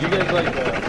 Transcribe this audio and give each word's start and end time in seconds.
you 0.00 0.08
guys 0.08 0.32
like 0.32 0.56
uh? 0.56 0.80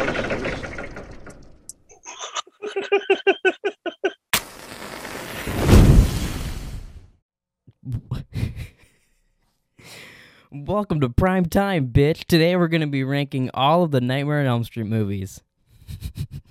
Welcome 10.51 11.01
to 11.01 11.09
Prime 11.09 11.45
Time, 11.45 11.87
bitch. 11.87 12.23
Today 12.23 12.55
we're 12.55 12.69
going 12.69 12.79
to 12.81 12.87
be 12.87 13.03
ranking 13.03 13.49
all 13.53 13.83
of 13.83 13.91
the 13.91 13.99
Nightmare 13.99 14.39
on 14.39 14.45
Elm 14.45 14.63
Street 14.63 14.87
movies. 14.87 15.41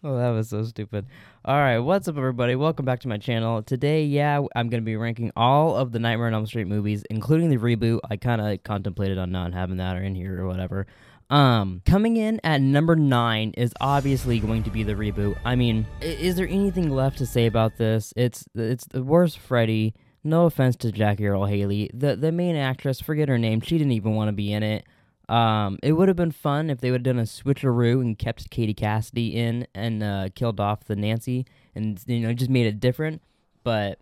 Oh, 0.04 0.16
that 0.16 0.30
was 0.30 0.48
so 0.48 0.64
stupid. 0.64 1.04
All 1.44 1.56
right, 1.56 1.78
what's 1.78 2.08
up, 2.08 2.16
everybody? 2.16 2.54
Welcome 2.54 2.86
back 2.86 3.00
to 3.00 3.08
my 3.08 3.18
channel. 3.18 3.62
Today, 3.62 4.04
yeah, 4.04 4.40
I'm 4.56 4.70
going 4.70 4.80
to 4.80 4.84
be 4.84 4.96
ranking 4.96 5.30
all 5.36 5.76
of 5.76 5.92
the 5.92 5.98
Nightmare 5.98 6.28
on 6.28 6.32
Elm 6.32 6.46
Street 6.46 6.68
movies, 6.68 7.04
including 7.10 7.50
the 7.50 7.58
reboot. 7.58 8.00
I 8.08 8.16
kind 8.16 8.40
of 8.40 8.62
contemplated 8.62 9.18
on 9.18 9.30
not 9.30 9.52
having 9.52 9.76
that 9.76 9.98
or 9.98 10.02
in 10.02 10.14
here 10.14 10.40
or 10.40 10.48
whatever. 10.48 10.86
Um, 11.28 11.82
coming 11.84 12.16
in 12.16 12.40
at 12.42 12.62
number 12.62 12.96
nine 12.96 13.52
is 13.58 13.74
obviously 13.78 14.40
going 14.40 14.62
to 14.62 14.70
be 14.70 14.84
the 14.84 14.94
reboot. 14.94 15.36
I 15.44 15.54
mean, 15.54 15.86
is 16.00 16.36
there 16.36 16.48
anything 16.48 16.88
left 16.88 17.18
to 17.18 17.26
say 17.26 17.44
about 17.44 17.76
this? 17.76 18.14
It's 18.16 18.46
it's 18.54 18.86
the 18.86 19.02
worst 19.02 19.38
Freddy. 19.38 19.94
No 20.24 20.46
offense 20.46 20.76
to 20.76 20.92
Jackie 20.92 21.26
Earle 21.26 21.44
Haley, 21.44 21.90
the 21.92 22.16
the 22.16 22.32
main 22.32 22.56
actress. 22.56 23.00
Forget 23.00 23.28
her 23.28 23.38
name. 23.38 23.60
She 23.60 23.76
didn't 23.76 23.92
even 23.92 24.14
want 24.14 24.28
to 24.28 24.32
be 24.32 24.50
in 24.50 24.62
it. 24.62 24.86
Um, 25.30 25.78
it 25.80 25.92
would 25.92 26.08
have 26.08 26.16
been 26.16 26.32
fun 26.32 26.70
if 26.70 26.80
they 26.80 26.90
would 26.90 27.06
have 27.06 27.14
done 27.14 27.20
a 27.20 27.26
switcheroo 27.26 28.00
and 28.00 28.18
kept 28.18 28.50
Katie 28.50 28.74
Cassidy 28.74 29.36
in 29.36 29.64
and 29.76 30.02
uh, 30.02 30.28
killed 30.34 30.58
off 30.58 30.84
the 30.84 30.96
Nancy 30.96 31.46
and 31.72 32.02
you 32.06 32.18
know 32.18 32.32
just 32.32 32.50
made 32.50 32.66
it 32.66 32.80
different. 32.80 33.22
But 33.62 34.00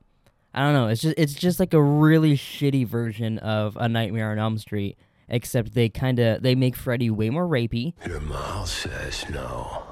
I 0.54 0.60
don't 0.60 0.72
know. 0.72 0.88
It's 0.88 1.02
just 1.02 1.14
it's 1.18 1.34
just 1.34 1.60
like 1.60 1.74
a 1.74 1.82
really 1.82 2.34
shitty 2.34 2.86
version 2.86 3.36
of 3.38 3.76
A 3.76 3.90
Nightmare 3.90 4.30
on 4.30 4.38
Elm 4.38 4.56
Street, 4.56 4.96
except 5.28 5.74
they 5.74 5.90
kind 5.90 6.18
of 6.18 6.42
they 6.42 6.54
make 6.54 6.74
Freddy 6.74 7.10
way 7.10 7.28
more 7.28 7.46
rapey. 7.46 7.92
Your 8.06 8.20
mouth 8.20 8.66
says 8.66 9.28
no. 9.28 9.82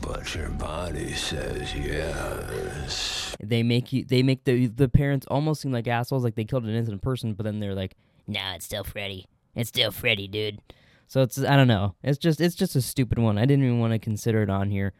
But 0.00 0.34
your 0.34 0.48
body 0.48 1.12
says 1.12 1.76
yes. 1.76 3.36
They 3.38 3.62
make 3.62 3.92
you 3.92 4.04
they 4.04 4.24
make 4.24 4.42
the 4.42 4.66
the 4.66 4.88
parents 4.88 5.26
almost 5.30 5.60
seem 5.60 5.70
like 5.70 5.86
assholes, 5.86 6.24
like 6.24 6.34
they 6.34 6.44
killed 6.44 6.64
an 6.64 6.70
innocent 6.70 7.02
person, 7.02 7.34
but 7.34 7.44
then 7.44 7.60
they're 7.60 7.74
like, 7.74 7.94
"Nah, 8.26 8.54
it's 8.54 8.64
still 8.64 8.82
Freddy. 8.82 9.26
It's 9.54 9.68
still 9.68 9.90
Freddy, 9.90 10.28
dude." 10.28 10.60
So 11.06 11.22
it's 11.22 11.42
I 11.42 11.56
don't 11.56 11.68
know. 11.68 11.96
It's 12.04 12.18
just 12.18 12.40
it's 12.40 12.54
just 12.54 12.76
a 12.76 12.80
stupid 12.80 13.18
one. 13.18 13.36
I 13.36 13.44
didn't 13.44 13.64
even 13.64 13.80
want 13.80 13.92
to 13.92 13.98
consider 13.98 14.42
it 14.42 14.50
on 14.50 14.70
here. 14.70 14.92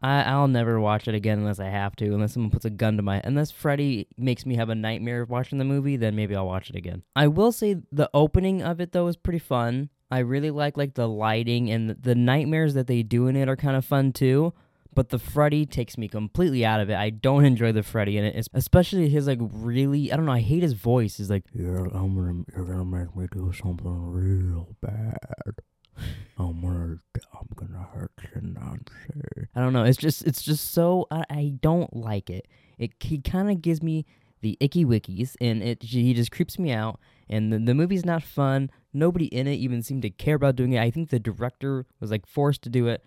I 0.00 0.22
I'll 0.22 0.48
never 0.48 0.78
watch 0.78 1.08
it 1.08 1.14
again 1.14 1.38
unless 1.38 1.58
I 1.58 1.68
have 1.70 1.96
to. 1.96 2.06
Unless 2.06 2.34
someone 2.34 2.50
puts 2.50 2.64
a 2.64 2.70
gun 2.70 2.96
to 2.98 3.02
my 3.02 3.20
unless 3.24 3.50
Freddy 3.50 4.06
makes 4.16 4.46
me 4.46 4.56
have 4.56 4.68
a 4.68 4.74
nightmare 4.74 5.22
of 5.22 5.30
watching 5.30 5.58
the 5.58 5.64
movie, 5.64 5.96
then 5.96 6.14
maybe 6.14 6.36
I'll 6.36 6.46
watch 6.46 6.70
it 6.70 6.76
again. 6.76 7.02
I 7.16 7.26
will 7.28 7.50
say 7.50 7.76
the 7.90 8.10
opening 8.14 8.62
of 8.62 8.80
it 8.80 8.92
though 8.92 9.08
is 9.08 9.16
pretty 9.16 9.38
fun. 9.40 9.90
I 10.08 10.20
really 10.20 10.52
like 10.52 10.76
like 10.76 10.94
the 10.94 11.08
lighting 11.08 11.70
and 11.70 11.90
the, 11.90 11.94
the 11.94 12.14
nightmares 12.14 12.74
that 12.74 12.86
they 12.86 13.02
do 13.02 13.26
in 13.26 13.34
it 13.34 13.48
are 13.48 13.56
kind 13.56 13.76
of 13.76 13.84
fun 13.84 14.12
too. 14.12 14.52
But 14.96 15.10
the 15.10 15.18
Freddy 15.20 15.66
takes 15.66 15.96
me 15.96 16.08
completely 16.08 16.64
out 16.64 16.80
of 16.80 16.88
it. 16.90 16.96
I 16.96 17.10
don't 17.10 17.44
enjoy 17.44 17.70
the 17.70 17.82
Freddy 17.84 18.16
in 18.16 18.24
it, 18.24 18.34
es- 18.34 18.48
especially 18.54 19.08
his 19.10 19.26
like 19.28 19.38
really. 19.40 20.10
I 20.10 20.16
don't 20.16 20.24
know. 20.26 20.32
I 20.32 20.40
hate 20.40 20.62
his 20.62 20.72
voice. 20.72 21.18
He's 21.18 21.30
like, 21.30 21.44
"You're, 21.52 21.84
I'm 21.94 22.16
gonna, 22.16 22.44
you're 22.56 22.64
gonna 22.64 22.84
make 22.84 23.14
me 23.14 23.26
do 23.30 23.52
something 23.52 24.10
real 24.10 24.74
bad. 24.80 25.18
I'm 26.38 26.60
gonna, 26.60 26.98
I'm 27.34 27.48
gonna 27.54 27.86
hurt 27.94 28.12
you, 28.34 28.40
Nancy." 28.40 29.48
I 29.54 29.60
don't 29.60 29.72
know. 29.72 29.84
It's 29.84 29.98
just, 29.98 30.26
it's 30.26 30.42
just 30.42 30.72
so. 30.72 31.06
I, 31.10 31.24
I 31.30 31.52
don't 31.60 31.94
like 31.94 32.30
it. 32.30 32.48
It 32.78 32.92
he 33.00 33.18
kind 33.18 33.50
of 33.50 33.62
gives 33.62 33.82
me 33.82 34.06
the 34.40 34.56
icky 34.60 34.84
wickies, 34.84 35.36
and 35.40 35.62
it 35.62 35.82
he 35.82 36.14
just 36.14 36.30
creeps 36.30 36.58
me 36.58 36.72
out. 36.72 36.98
And 37.28 37.52
the, 37.52 37.58
the 37.58 37.74
movie's 37.74 38.04
not 38.04 38.22
fun. 38.22 38.70
Nobody 38.92 39.26
in 39.26 39.46
it 39.46 39.56
even 39.56 39.82
seemed 39.82 40.02
to 40.02 40.10
care 40.10 40.36
about 40.36 40.56
doing 40.56 40.72
it. 40.72 40.80
I 40.80 40.90
think 40.90 41.10
the 41.10 41.18
director 41.18 41.84
was 42.00 42.10
like 42.10 42.24
forced 42.26 42.62
to 42.62 42.70
do 42.70 42.86
it. 42.86 43.04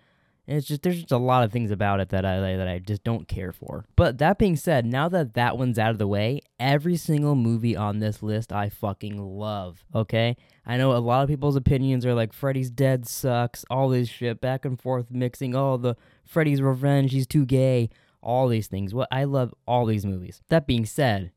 And 0.50 0.58
it's 0.58 0.66
just 0.66 0.82
there's 0.82 0.96
just 0.96 1.12
a 1.12 1.16
lot 1.16 1.44
of 1.44 1.52
things 1.52 1.70
about 1.70 2.00
it 2.00 2.08
that 2.08 2.24
I 2.24 2.56
that 2.56 2.66
I 2.66 2.80
just 2.80 3.04
don't 3.04 3.28
care 3.28 3.52
for. 3.52 3.84
But 3.94 4.18
that 4.18 4.36
being 4.36 4.56
said, 4.56 4.84
now 4.84 5.08
that 5.08 5.34
that 5.34 5.56
one's 5.56 5.78
out 5.78 5.92
of 5.92 5.98
the 5.98 6.08
way, 6.08 6.40
every 6.58 6.96
single 6.96 7.36
movie 7.36 7.76
on 7.76 8.00
this 8.00 8.20
list 8.20 8.52
I 8.52 8.68
fucking 8.68 9.16
love. 9.16 9.84
Okay, 9.94 10.36
I 10.66 10.76
know 10.76 10.90
a 10.90 10.98
lot 10.98 11.22
of 11.22 11.28
people's 11.28 11.54
opinions 11.54 12.04
are 12.04 12.14
like 12.14 12.32
Freddy's 12.32 12.68
Dead 12.68 13.06
sucks, 13.06 13.64
all 13.70 13.90
this 13.90 14.08
shit, 14.08 14.40
back 14.40 14.64
and 14.64 14.80
forth 14.80 15.06
mixing. 15.08 15.54
Oh, 15.54 15.76
the 15.76 15.94
Freddy's 16.24 16.60
Revenge, 16.60 17.12
he's 17.12 17.28
too 17.28 17.46
gay. 17.46 17.88
All 18.20 18.48
these 18.48 18.66
things. 18.66 18.92
What 18.92 19.06
I 19.12 19.24
love 19.24 19.54
all 19.68 19.86
these 19.86 20.04
movies. 20.04 20.42
That 20.48 20.66
being 20.66 20.84
said, 20.84 21.30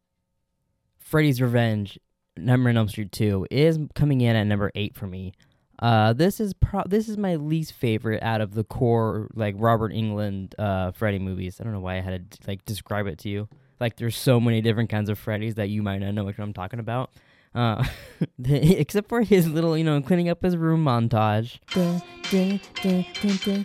Freddy's 0.97 1.39
Revenge, 1.39 1.99
Number 2.35 2.69
on 2.71 2.77
Elm 2.77 2.87
Street 2.87 3.11
2 3.11 3.45
is 3.51 3.77
coming 3.93 4.21
in 4.21 4.35
at 4.35 4.47
number 4.47 4.71
8 4.73 4.95
for 4.95 5.05
me. 5.05 5.33
Uh, 5.79 6.13
this 6.13 6.39
is 6.39 6.53
pro- 6.53 6.83
this 6.87 7.09
is 7.09 7.17
my 7.17 7.35
least 7.35 7.73
favorite 7.73 8.21
out 8.23 8.41
of 8.41 8.53
the 8.53 8.63
core 8.63 9.29
like 9.33 9.55
Robert 9.57 9.91
Englund 9.91 10.53
uh 10.59 10.91
Freddy 10.91 11.19
movies. 11.19 11.59
I 11.59 11.63
don't 11.63 11.73
know 11.73 11.79
why 11.79 11.97
I 11.97 12.01
had 12.01 12.31
to 12.31 12.37
like 12.47 12.63
describe 12.65 13.07
it 13.07 13.17
to 13.19 13.29
you. 13.29 13.49
Like 13.79 13.97
there's 13.97 14.15
so 14.15 14.39
many 14.39 14.61
different 14.61 14.89
kinds 14.89 15.09
of 15.09 15.23
Freddys 15.23 15.55
that 15.55 15.69
you 15.69 15.81
might 15.81 15.99
not 15.99 16.13
know 16.13 16.23
which 16.23 16.37
one 16.37 16.49
I'm 16.49 16.53
talking 16.53 16.79
about. 16.79 17.11
Uh, 17.55 17.83
except 18.45 19.09
for 19.09 19.21
his 19.21 19.47
little, 19.47 19.77
you 19.77 19.83
know, 19.83 20.01
cleaning 20.01 20.29
up 20.29 20.41
his 20.41 20.57
room 20.57 20.83
montage. 20.83 21.59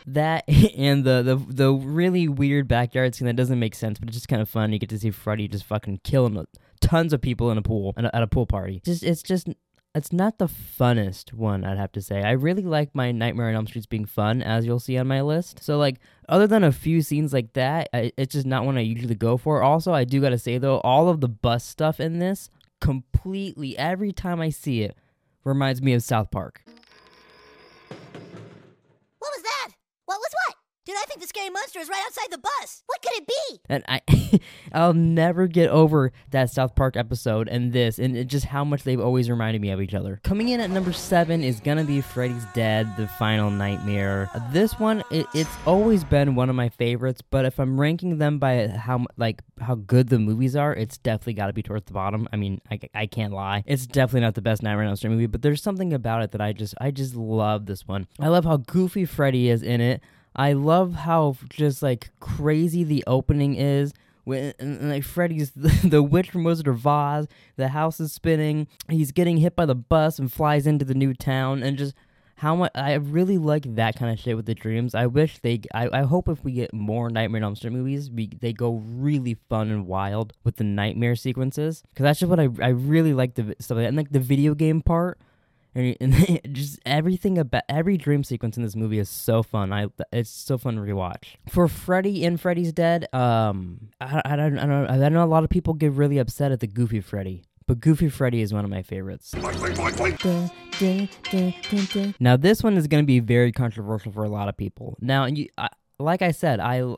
That 0.06 0.44
and 0.76 1.04
the, 1.04 1.22
the 1.22 1.36
the 1.36 1.72
really 1.72 2.28
weird 2.28 2.68
backyard 2.68 3.14
scene 3.14 3.26
that 3.26 3.36
doesn't 3.36 3.58
make 3.58 3.74
sense, 3.74 3.98
but 3.98 4.08
it's 4.08 4.16
just 4.16 4.28
kind 4.28 4.42
of 4.42 4.48
fun. 4.48 4.72
You 4.72 4.78
get 4.78 4.90
to 4.90 4.98
see 4.98 5.10
Freddy 5.10 5.48
just 5.48 5.64
fucking 5.64 6.00
killing 6.04 6.44
tons 6.80 7.12
of 7.12 7.20
people 7.20 7.50
in 7.50 7.58
a 7.58 7.62
pool 7.62 7.94
at 7.96 8.04
a, 8.04 8.16
at 8.16 8.22
a 8.22 8.26
pool 8.26 8.46
party. 8.46 8.80
Just 8.84 9.02
it's 9.02 9.22
just 9.22 9.48
it's 9.98 10.12
not 10.12 10.38
the 10.38 10.46
funnest 10.48 11.34
one, 11.34 11.64
I'd 11.64 11.76
have 11.76 11.92
to 11.92 12.00
say. 12.00 12.22
I 12.22 12.30
really 12.30 12.62
like 12.62 12.94
my 12.94 13.12
Nightmare 13.12 13.48
on 13.48 13.54
Elm 13.54 13.66
Streets 13.66 13.86
being 13.86 14.06
fun, 14.06 14.42
as 14.42 14.64
you'll 14.64 14.80
see 14.80 14.96
on 14.96 15.06
my 15.06 15.20
list. 15.20 15.62
So, 15.62 15.76
like, 15.76 16.00
other 16.28 16.46
than 16.46 16.64
a 16.64 16.72
few 16.72 17.02
scenes 17.02 17.32
like 17.32 17.52
that, 17.52 17.90
I, 17.92 18.12
it's 18.16 18.32
just 18.32 18.46
not 18.46 18.64
one 18.64 18.78
I 18.78 18.82
usually 18.82 19.14
go 19.14 19.36
for. 19.36 19.62
Also, 19.62 19.92
I 19.92 20.04
do 20.04 20.20
gotta 20.20 20.38
say, 20.38 20.56
though, 20.56 20.78
all 20.78 21.08
of 21.10 21.20
the 21.20 21.28
bus 21.28 21.64
stuff 21.64 22.00
in 22.00 22.18
this, 22.18 22.48
completely, 22.80 23.76
every 23.76 24.12
time 24.12 24.40
I 24.40 24.48
see 24.48 24.82
it, 24.82 24.96
reminds 25.44 25.82
me 25.82 25.92
of 25.92 26.02
South 26.02 26.30
Park. 26.30 26.62
Dude, 30.88 30.96
I 30.96 31.04
think 31.04 31.20
the 31.20 31.26
scary 31.26 31.50
monster 31.50 31.80
is 31.80 31.90
right 31.90 32.02
outside 32.06 32.28
the 32.30 32.38
bus. 32.38 32.82
What 32.86 33.02
could 33.02 33.12
it 33.12 33.26
be? 33.26 33.60
And 33.68 33.84
I, 33.86 34.40
I'll 34.72 34.94
never 34.94 35.46
get 35.46 35.68
over 35.68 36.12
that 36.30 36.48
South 36.48 36.74
Park 36.74 36.96
episode 36.96 37.46
and 37.46 37.74
this, 37.74 37.98
and 37.98 38.26
just 38.26 38.46
how 38.46 38.64
much 38.64 38.84
they've 38.84 38.98
always 38.98 39.28
reminded 39.28 39.60
me 39.60 39.68
of 39.68 39.82
each 39.82 39.92
other. 39.92 40.18
Coming 40.24 40.48
in 40.48 40.60
at 40.60 40.70
number 40.70 40.94
seven 40.94 41.44
is 41.44 41.60
gonna 41.60 41.84
be 41.84 42.00
Freddy's 42.00 42.46
Dead: 42.54 42.90
The 42.96 43.06
Final 43.06 43.50
Nightmare. 43.50 44.30
This 44.50 44.80
one, 44.80 45.04
it, 45.10 45.26
it's 45.34 45.54
always 45.66 46.04
been 46.04 46.34
one 46.34 46.48
of 46.48 46.56
my 46.56 46.70
favorites, 46.70 47.20
but 47.20 47.44
if 47.44 47.60
I'm 47.60 47.78
ranking 47.78 48.16
them 48.16 48.38
by 48.38 48.68
how 48.68 49.04
like 49.18 49.42
how 49.60 49.74
good 49.74 50.08
the 50.08 50.18
movies 50.18 50.56
are, 50.56 50.74
it's 50.74 50.96
definitely 50.96 51.34
got 51.34 51.48
to 51.48 51.52
be 51.52 51.62
towards 51.62 51.84
the 51.84 51.92
bottom. 51.92 52.26
I 52.32 52.36
mean, 52.36 52.62
I, 52.70 52.80
I 52.94 53.04
can't 53.04 53.34
lie, 53.34 53.62
it's 53.66 53.86
definitely 53.86 54.22
not 54.22 54.36
the 54.36 54.40
best 54.40 54.62
Nightmare 54.62 54.84
on 54.84 54.88
Elm 54.88 54.96
Street 54.96 55.10
movie, 55.10 55.26
but 55.26 55.42
there's 55.42 55.62
something 55.62 55.92
about 55.92 56.22
it 56.22 56.30
that 56.30 56.40
I 56.40 56.54
just 56.54 56.74
I 56.80 56.92
just 56.92 57.14
love 57.14 57.66
this 57.66 57.86
one. 57.86 58.06
I 58.18 58.28
love 58.28 58.46
how 58.46 58.56
goofy 58.56 59.04
Freddy 59.04 59.50
is 59.50 59.62
in 59.62 59.82
it. 59.82 60.02
I 60.38 60.52
love 60.52 60.94
how 60.94 61.36
just 61.50 61.82
like 61.82 62.10
crazy 62.20 62.84
the 62.84 63.02
opening 63.06 63.56
is. 63.56 63.92
When 64.22 64.54
and, 64.58 64.80
and, 64.80 64.90
like 64.90 65.04
Freddy's 65.04 65.50
the, 65.50 65.68
the 65.88 66.02
witch 66.02 66.30
from 66.30 66.44
Wizard 66.44 66.68
of 66.68 66.86
Oz, 66.86 67.26
the 67.56 67.68
house 67.68 67.98
is 67.98 68.12
spinning. 68.12 68.68
He's 68.88 69.10
getting 69.10 69.38
hit 69.38 69.56
by 69.56 69.66
the 69.66 69.74
bus 69.74 70.18
and 70.18 70.32
flies 70.32 70.66
into 70.66 70.84
the 70.84 70.94
new 70.94 71.12
town, 71.12 71.62
and 71.62 71.76
just 71.76 71.94
how 72.36 72.54
much 72.54 72.70
I 72.76 72.94
really 72.94 73.36
like 73.36 73.74
that 73.74 73.96
kind 73.96 74.12
of 74.12 74.20
shit 74.20 74.36
with 74.36 74.46
the 74.46 74.54
dreams. 74.54 74.94
I 74.94 75.06
wish 75.06 75.38
they. 75.38 75.62
I, 75.74 75.88
I 75.92 76.02
hope 76.02 76.28
if 76.28 76.44
we 76.44 76.52
get 76.52 76.72
more 76.72 77.10
Nightmare 77.10 77.42
on 77.42 77.56
Street 77.56 77.72
movies, 77.72 78.10
we, 78.10 78.28
they 78.28 78.52
go 78.52 78.82
really 78.86 79.38
fun 79.48 79.70
and 79.70 79.86
wild 79.86 80.34
with 80.44 80.56
the 80.56 80.64
nightmare 80.64 81.16
sequences 81.16 81.82
because 81.88 82.04
that's 82.04 82.20
just 82.20 82.30
what 82.30 82.38
I 82.38 82.48
I 82.62 82.68
really 82.68 83.14
like 83.14 83.34
the 83.34 83.56
stuff 83.58 83.78
like 83.78 83.88
and 83.88 83.96
like 83.96 84.12
the 84.12 84.20
video 84.20 84.54
game 84.54 84.82
part 84.82 85.18
and, 85.78 85.96
and 86.44 86.54
just 86.54 86.78
everything 86.84 87.38
about 87.38 87.62
every 87.68 87.96
dream 87.96 88.24
sequence 88.24 88.56
in 88.56 88.62
this 88.62 88.76
movie 88.76 88.98
is 88.98 89.08
so 89.08 89.42
fun. 89.42 89.72
I 89.72 89.86
it's 90.12 90.30
so 90.30 90.58
fun 90.58 90.76
to 90.76 90.80
rewatch. 90.80 91.36
For 91.48 91.68
Freddy 91.68 92.24
in 92.24 92.36
Freddy's 92.36 92.72
Dead, 92.72 93.12
um, 93.14 93.90
I, 94.00 94.22
I 94.24 94.36
don't 94.36 94.58
I 94.58 94.66
don't 94.66 95.02
I 95.02 95.08
know 95.08 95.24
a 95.24 95.26
lot 95.26 95.44
of 95.44 95.50
people 95.50 95.74
get 95.74 95.92
really 95.92 96.18
upset 96.18 96.52
at 96.52 96.60
the 96.60 96.66
Goofy 96.66 97.00
Freddy. 97.00 97.44
But 97.66 97.80
Goofy 97.80 98.08
Freddy 98.08 98.40
is 98.40 98.54
one 98.54 98.64
of 98.64 98.70
my 98.70 98.80
favorites. 98.80 99.34
Now 102.18 102.36
this 102.38 102.62
one 102.62 102.78
is 102.78 102.86
going 102.86 103.02
to 103.02 103.06
be 103.06 103.20
very 103.20 103.52
controversial 103.52 104.10
for 104.10 104.24
a 104.24 104.28
lot 104.28 104.48
of 104.48 104.56
people. 104.56 104.96
Now, 105.02 105.26
you, 105.26 105.48
I, 105.58 105.68
like 105.98 106.22
I 106.22 106.30
said, 106.30 106.60
I 106.60 106.94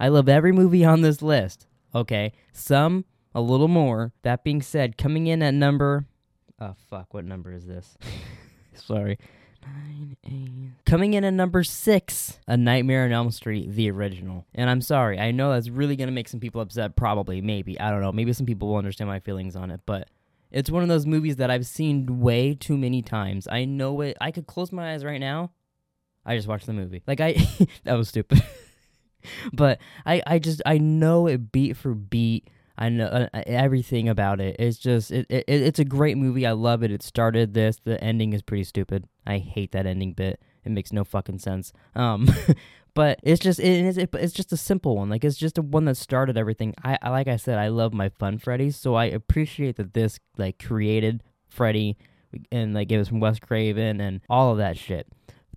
I 0.00 0.08
love 0.08 0.28
every 0.28 0.52
movie 0.52 0.86
on 0.86 1.02
this 1.02 1.20
list. 1.20 1.66
Okay, 1.94 2.32
some 2.52 3.04
a 3.34 3.42
little 3.42 3.68
more. 3.68 4.12
That 4.22 4.42
being 4.42 4.62
said, 4.62 4.96
coming 4.96 5.26
in 5.26 5.42
at 5.42 5.52
number 5.52 6.06
Oh 6.60 6.74
fuck, 6.88 7.12
what 7.12 7.24
number 7.24 7.52
is 7.52 7.66
this? 7.66 7.96
Sorry. 8.74 9.18
nine, 9.62 10.16
eight. 10.24 10.84
Coming 10.86 11.14
in 11.14 11.24
at 11.24 11.32
number 11.34 11.62
six, 11.64 12.38
A 12.46 12.56
Nightmare 12.56 13.04
on 13.04 13.12
Elm 13.12 13.30
Street, 13.30 13.72
the 13.72 13.90
original. 13.90 14.46
And 14.54 14.70
I'm 14.70 14.80
sorry, 14.80 15.18
I 15.18 15.32
know 15.32 15.52
that's 15.52 15.68
really 15.68 15.96
gonna 15.96 16.12
make 16.12 16.28
some 16.28 16.40
people 16.40 16.60
upset. 16.60 16.96
Probably, 16.96 17.40
maybe, 17.40 17.78
I 17.78 17.90
don't 17.90 18.00
know. 18.00 18.12
Maybe 18.12 18.32
some 18.32 18.46
people 18.46 18.68
will 18.68 18.76
understand 18.76 19.08
my 19.08 19.20
feelings 19.20 19.54
on 19.56 19.70
it, 19.70 19.80
but 19.84 20.08
it's 20.50 20.70
one 20.70 20.82
of 20.82 20.88
those 20.88 21.04
movies 21.04 21.36
that 21.36 21.50
I've 21.50 21.66
seen 21.66 22.20
way 22.20 22.54
too 22.54 22.78
many 22.78 23.02
times. 23.02 23.46
I 23.50 23.64
know 23.64 24.00
it. 24.00 24.16
I 24.20 24.30
could 24.30 24.46
close 24.46 24.72
my 24.72 24.94
eyes 24.94 25.04
right 25.04 25.20
now. 25.20 25.50
I 26.24 26.36
just 26.36 26.48
watched 26.48 26.66
the 26.66 26.72
movie. 26.72 27.02
Like 27.06 27.20
I, 27.20 27.34
that 27.84 27.94
was 27.94 28.08
stupid. 28.08 28.42
but 29.52 29.78
I, 30.06 30.22
I 30.26 30.38
just, 30.38 30.62
I 30.64 30.78
know 30.78 31.26
it 31.26 31.52
beat 31.52 31.76
for 31.76 31.94
beat. 31.94 32.48
I 32.78 32.88
know 32.88 33.06
uh, 33.06 33.28
uh, 33.32 33.42
everything 33.46 34.08
about 34.08 34.40
it. 34.40 34.56
It's 34.58 34.78
just, 34.78 35.10
it, 35.10 35.26
it, 35.30 35.44
it's 35.48 35.78
a 35.78 35.84
great 35.84 36.16
movie. 36.18 36.46
I 36.46 36.52
love 36.52 36.82
it. 36.82 36.90
It 36.90 37.02
started 37.02 37.54
this. 37.54 37.80
The 37.82 38.02
ending 38.02 38.32
is 38.32 38.42
pretty 38.42 38.64
stupid. 38.64 39.08
I 39.26 39.38
hate 39.38 39.72
that 39.72 39.86
ending 39.86 40.12
bit. 40.12 40.40
It 40.64 40.72
makes 40.72 40.92
no 40.92 41.04
fucking 41.04 41.38
sense. 41.38 41.72
Um, 41.94 42.28
but 42.94 43.18
it's 43.22 43.40
just, 43.40 43.60
it 43.60 43.84
is, 43.84 43.96
it, 43.96 44.10
it's 44.14 44.32
just 44.32 44.52
a 44.52 44.56
simple 44.56 44.96
one. 44.96 45.08
Like 45.08 45.24
it's 45.24 45.36
just 45.36 45.58
a 45.58 45.62
one 45.62 45.86
that 45.86 45.96
started 45.96 46.36
everything. 46.36 46.74
I, 46.84 46.98
I, 47.00 47.10
like 47.10 47.28
I 47.28 47.36
said, 47.36 47.58
I 47.58 47.68
love 47.68 47.94
my 47.94 48.10
fun 48.10 48.38
Freddy's, 48.38 48.76
so 48.76 48.94
I 48.94 49.06
appreciate 49.06 49.76
that 49.76 49.94
this 49.94 50.18
like 50.36 50.62
created 50.62 51.22
Freddy, 51.48 51.96
and 52.52 52.74
like 52.74 52.92
it 52.92 52.98
was 52.98 53.08
from 53.08 53.20
Wes 53.20 53.38
Craven 53.38 54.00
and 54.00 54.20
all 54.28 54.52
of 54.52 54.58
that 54.58 54.76
shit. 54.76 55.06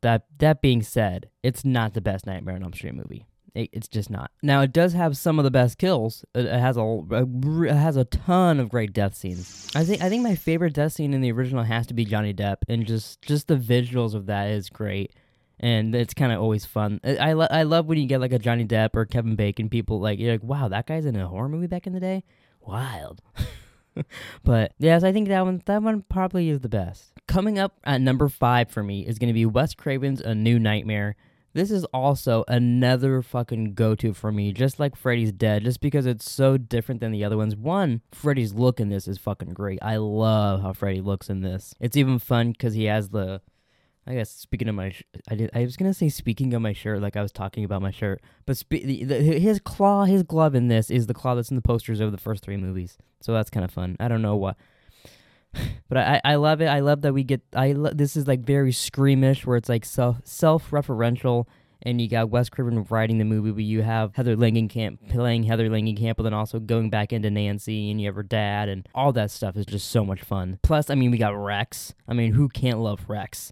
That 0.02 0.28
that 0.38 0.62
being 0.62 0.82
said, 0.82 1.30
it's 1.44 1.66
not 1.66 1.94
the 1.94 2.02
best 2.02 2.26
Nightmare 2.26 2.56
on 2.56 2.64
Elm 2.64 2.74
Street 2.74 2.94
movie. 2.94 3.26
It, 3.56 3.70
it's 3.74 3.88
just 3.88 4.10
not. 4.10 4.32
Now 4.42 4.62
it 4.62 4.74
does 4.74 4.94
have 4.94 5.18
some 5.18 5.40
of 5.40 5.44
the 5.44 5.52
best 5.52 5.78
kills. 5.78 6.26
It, 6.34 6.46
it 6.46 6.60
has 6.60 6.78
a, 6.78 7.02
it 7.12 7.74
has 7.74 7.98
a 7.98 8.06
ton 8.06 8.60
of 8.60 8.70
great 8.70 8.94
death 8.94 9.16
scenes. 9.16 9.70
I 9.76 9.84
think 9.84 10.02
I 10.02 10.10
think 10.10 10.24
my 10.24 10.36
favorite 10.36 10.74
death 10.74 10.94
scene 10.94 11.14
in 11.14 11.22
the 11.22 11.32
original 11.32 11.64
has 11.64 11.88
to 11.88 11.94
be 11.94 12.06
Johnny 12.06 12.34
Depp, 12.34 12.58
and 12.68 12.86
just 12.86 13.22
just 13.22 13.48
the 13.48 13.56
visuals 13.56 14.14
of 14.14 14.28
that 14.28 14.50
is 14.50 14.70
great. 14.70 15.14
And 15.62 15.94
it's 15.94 16.14
kind 16.14 16.32
of 16.32 16.42
always 16.42 16.66
fun. 16.66 17.02
I 17.04 17.18
I, 17.18 17.34
lo- 17.34 17.48
I 17.52 17.64
love 17.64 17.86
when 17.88 17.98
you 17.98 18.08
get 18.08 18.22
like 18.22 18.32
a 18.32 18.40
Johnny 18.40 18.66
Depp 18.66 18.92
or 18.94 19.06
Kevin 19.06 19.36
Bacon. 19.36 19.70
People 19.70 20.00
like 20.00 20.20
you're 20.20 20.32
like, 20.32 20.44
wow, 20.44 20.68
that 20.70 20.88
guy's 20.88 21.06
in 21.06 21.16
a 21.16 21.28
horror 21.28 21.50
movie 21.50 21.68
back 21.68 21.86
in 21.86 21.94
the 21.94 22.00
day. 22.00 22.24
Wild. 22.62 23.22
but 24.44 24.74
yes, 24.78 25.04
I 25.04 25.12
think 25.12 25.28
that 25.28 25.42
one 25.42 25.62
that 25.66 25.84
one 25.84 26.04
probably 26.10 26.50
is 26.50 26.62
the 26.62 26.70
best. 26.70 27.12
Coming 27.28 27.60
up 27.60 27.78
at 27.84 28.02
number 28.02 28.30
five 28.30 28.70
for 28.72 28.84
me 28.84 29.06
is 29.06 29.20
going 29.20 29.28
to 29.28 29.34
be 29.34 29.46
Wes 29.46 29.74
Craven's 29.74 30.22
A 30.22 30.34
New 30.34 30.60
Nightmare. 30.60 31.16
This 31.60 31.72
is 31.72 31.84
also 31.94 32.46
another 32.48 33.22
fucking 33.22 33.74
go 33.74 33.94
to 33.94 34.14
for 34.14 34.32
me, 34.32 34.54
just 34.54 34.80
like 34.80 34.96
Freddy's 34.96 35.34
Dead, 35.34 35.66
just 35.66 35.82
because 35.82 36.06
it's 36.06 36.32
so 36.32 36.56
different 36.56 37.02
than 37.02 37.12
the 37.12 37.26
other 37.26 37.36
ones. 37.36 37.54
One, 37.54 38.00
Freddy's 38.14 38.54
look 38.54 38.80
in 38.80 38.88
this 38.88 39.10
is 39.10 39.18
fucking 39.18 39.56
great. 39.56 39.80
I 39.82 39.98
love 39.98 40.62
how 40.62 40.72
Freddy 40.72 41.02
looks 41.02 41.30
in 41.30 41.42
this. 41.42 41.76
It's 41.82 41.98
even 41.98 42.18
fun 42.18 42.54
because 42.54 42.76
he 42.76 42.86
has 42.86 43.10
the. 43.10 43.42
I 44.08 44.14
guess 44.14 44.30
speaking 44.30 44.70
of 44.70 44.76
my, 44.76 44.92
sh- 44.92 45.04
I 45.28 45.36
did. 45.36 45.50
I 45.54 45.64
was 45.64 45.76
gonna 45.76 45.94
say 45.94 46.08
speaking 46.08 46.54
of 46.54 46.62
my 46.62 46.72
shirt, 46.72 47.02
like 47.02 47.18
I 47.18 47.22
was 47.22 47.34
talking 47.34 47.66
about 47.66 47.82
my 47.82 47.92
shirt, 47.92 48.22
but 48.46 48.56
spe- 48.56 48.86
the, 48.86 49.04
the, 49.04 49.16
his 49.18 49.60
claw, 49.60 50.06
his 50.06 50.24
glove 50.24 50.56
in 50.56 50.70
this 50.70 50.90
is 50.90 51.08
the 51.08 51.14
claw 51.14 51.36
that's 51.36 51.50
in 51.50 51.58
the 51.58 51.62
posters 51.62 52.00
of 52.00 52.14
the 52.14 52.18
first 52.18 52.42
three 52.42 52.56
movies. 52.56 52.98
So 53.20 53.34
that's 53.34 53.50
kind 53.50 53.66
of 53.66 53.72
fun. 53.72 53.98
I 54.00 54.08
don't 54.08 54.22
know 54.22 54.38
what 54.38 54.56
but 55.90 55.98
I, 55.98 56.22
I 56.24 56.36
love 56.36 56.62
it. 56.62 56.68
I 56.68 56.80
love 56.80 57.02
that 57.02 57.14
we 57.14 57.24
get. 57.24 57.42
I 57.56 57.74
lo- 57.74 57.92
this 57.94 58.16
is 58.16 58.28
like 58.28 58.42
very 58.42 58.72
screamish, 58.72 59.46
where 59.46 59.58
it's 59.58 59.70
like 59.70 59.86
self 59.86 60.18
self 60.24 60.72
referential, 60.72 61.46
and 61.82 62.00
you 62.00 62.08
got 62.08 62.30
Wes 62.30 62.50
Craven 62.50 62.86
writing 62.90 63.18
the 63.18 63.26
movie, 63.26 63.52
but 63.52 63.64
you 63.64 63.82
have 63.82 64.16
Heather 64.16 64.36
Langenkamp 64.36 65.10
playing 65.10 65.44
Heather 65.44 65.70
Langenkamp, 65.70 66.18
but 66.18 66.24
then 66.24 66.34
also 66.34 66.60
going 66.60 66.90
back 66.90 67.14
into 67.14 67.30
Nancy, 67.30 67.90
and 67.90 68.00
you 68.00 68.08
have 68.08 68.16
her 68.16 68.24
dad, 68.24 68.70
and 68.70 68.88
all 68.94 69.12
that 69.14 69.32
stuff 69.32 69.56
is 69.58 69.66
just 69.66 69.90
so 69.90 70.06
much 70.06 70.22
fun. 70.22 70.60
Plus, 70.62 70.90
I 70.90 70.96
mean, 70.96 71.12
we 71.12 71.18
got 71.18 71.36
Rex. 71.36 71.94
I 72.08 72.14
mean, 72.14 72.34
who 72.34 72.50
can't 72.50 72.80
love 72.80 73.06
Rex? 73.08 73.52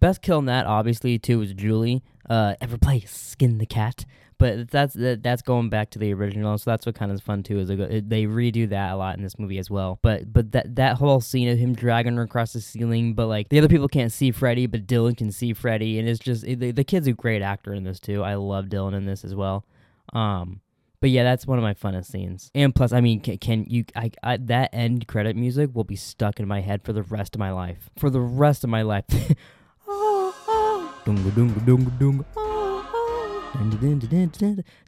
Best 0.00 0.20
kill 0.20 0.38
in 0.40 0.44
that, 0.46 0.66
obviously, 0.66 1.18
too, 1.18 1.40
is 1.40 1.54
Julie. 1.54 2.02
Uh, 2.28 2.54
ever 2.60 2.76
play 2.76 3.00
Skin 3.00 3.58
the 3.58 3.66
Cat? 3.66 4.04
But 4.38 4.70
that's 4.70 4.94
that, 4.94 5.22
that's 5.22 5.42
going 5.42 5.68
back 5.68 5.90
to 5.90 5.98
the 5.98 6.12
original, 6.12 6.56
so 6.58 6.70
that's 6.70 6.86
what 6.86 6.94
kind 6.94 7.12
of 7.12 7.22
fun 7.22 7.42
too. 7.42 7.60
Is 7.60 7.68
they 7.68 8.24
redo 8.24 8.68
that 8.68 8.92
a 8.92 8.96
lot 8.96 9.16
in 9.16 9.22
this 9.22 9.38
movie 9.38 9.58
as 9.58 9.70
well. 9.70 9.98
But 10.02 10.32
but 10.32 10.52
that 10.52 10.76
that 10.76 10.96
whole 10.96 11.20
scene 11.20 11.48
of 11.48 11.58
him 11.58 11.74
dragging 11.74 12.16
her 12.16 12.22
across 12.22 12.52
the 12.52 12.60
ceiling, 12.60 13.14
but 13.14 13.26
like 13.26 13.48
the 13.48 13.58
other 13.58 13.68
people 13.68 13.88
can't 13.88 14.12
see 14.12 14.30
Freddy, 14.30 14.66
but 14.66 14.86
Dylan 14.86 15.16
can 15.16 15.30
see 15.30 15.52
Freddy, 15.52 15.98
and 15.98 16.08
it's 16.08 16.18
just 16.18 16.44
it, 16.44 16.60
the, 16.60 16.72
the 16.72 16.84
kid's 16.84 17.06
a 17.06 17.12
great 17.12 17.42
actor 17.42 17.72
in 17.72 17.84
this 17.84 18.00
too. 18.00 18.22
I 18.22 18.34
love 18.34 18.66
Dylan 18.66 18.94
in 18.94 19.06
this 19.06 19.24
as 19.24 19.34
well. 19.34 19.64
Um, 20.12 20.60
but 21.00 21.10
yeah, 21.10 21.22
that's 21.22 21.46
one 21.46 21.58
of 21.58 21.62
my 21.62 21.74
funnest 21.74 22.06
scenes. 22.06 22.50
And 22.54 22.74
plus, 22.74 22.92
I 22.92 23.00
mean, 23.02 23.20
can, 23.20 23.36
can 23.38 23.66
you? 23.68 23.84
I, 23.94 24.10
I 24.22 24.38
that 24.38 24.70
end 24.72 25.06
credit 25.06 25.36
music 25.36 25.70
will 25.74 25.84
be 25.84 25.96
stuck 25.96 26.40
in 26.40 26.48
my 26.48 26.60
head 26.60 26.82
for 26.82 26.92
the 26.92 27.02
rest 27.02 27.34
of 27.34 27.38
my 27.38 27.52
life. 27.52 27.90
For 27.98 28.08
the 28.10 28.20
rest 28.20 28.64
of 28.64 28.70
my 28.70 28.82
life. 28.82 29.04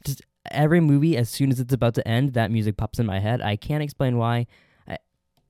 Just 0.03 0.21
every 0.51 0.79
movie, 0.79 1.17
as 1.17 1.29
soon 1.29 1.51
as 1.51 1.59
it's 1.59 1.73
about 1.73 1.95
to 1.95 2.07
end, 2.07 2.33
that 2.33 2.51
music 2.51 2.77
pops 2.77 2.99
in 2.99 3.05
my 3.05 3.19
head. 3.19 3.41
I 3.41 3.55
can't 3.55 3.83
explain 3.83 4.17
why. 4.17 4.47
I, 4.87 4.97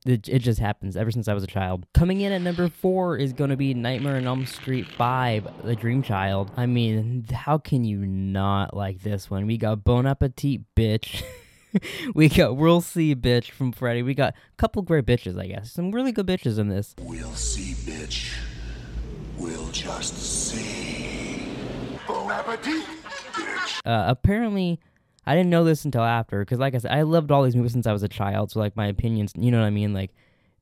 it, 0.06 0.28
it 0.28 0.38
just 0.40 0.60
happens 0.60 0.96
ever 0.96 1.10
since 1.10 1.28
I 1.28 1.34
was 1.34 1.42
a 1.42 1.48
child. 1.48 1.86
Coming 1.94 2.20
in 2.20 2.32
at 2.32 2.42
number 2.42 2.68
four 2.68 3.16
is 3.16 3.32
going 3.32 3.50
to 3.50 3.56
be 3.56 3.74
Nightmare 3.74 4.16
on 4.16 4.26
Elm 4.26 4.46
Street 4.46 4.86
5, 4.86 5.64
The 5.64 5.76
Dream 5.76 6.02
Child. 6.02 6.50
I 6.56 6.66
mean, 6.66 7.26
how 7.32 7.58
can 7.58 7.84
you 7.84 7.98
not 8.06 8.74
like 8.74 9.02
this 9.02 9.30
one? 9.30 9.46
We 9.46 9.56
got 9.58 9.84
Bon 9.84 10.06
Appetit, 10.06 10.62
bitch. 10.76 11.22
we 12.14 12.28
got 12.28 12.56
We'll 12.56 12.80
See, 12.80 13.14
bitch, 13.14 13.50
from 13.50 13.72
Freddy. 13.72 14.02
We 14.02 14.14
got 14.14 14.34
a 14.34 14.56
couple 14.56 14.82
great 14.82 15.06
bitches, 15.06 15.38
I 15.38 15.46
guess. 15.46 15.72
Some 15.72 15.92
really 15.92 16.12
good 16.12 16.26
bitches 16.26 16.58
in 16.58 16.68
this. 16.68 16.94
We'll 17.00 17.34
see, 17.34 17.74
bitch. 17.90 18.34
We'll 19.36 19.70
just 19.70 20.16
see. 20.16 21.48
Bon 22.06 22.30
appetit. 22.30 22.97
Uh, 23.84 24.04
apparently, 24.08 24.80
I 25.26 25.34
didn't 25.34 25.50
know 25.50 25.64
this 25.64 25.84
until 25.84 26.02
after, 26.02 26.40
because 26.40 26.58
like 26.58 26.74
I 26.74 26.78
said, 26.78 26.90
I 26.90 27.02
loved 27.02 27.30
all 27.30 27.42
these 27.42 27.56
movies 27.56 27.72
since 27.72 27.86
I 27.86 27.92
was 27.92 28.02
a 28.02 28.08
child. 28.08 28.50
So 28.50 28.60
like 28.60 28.76
my 28.76 28.86
opinions, 28.86 29.32
you 29.36 29.50
know 29.50 29.60
what 29.60 29.66
I 29.66 29.70
mean? 29.70 29.92
Like 29.92 30.10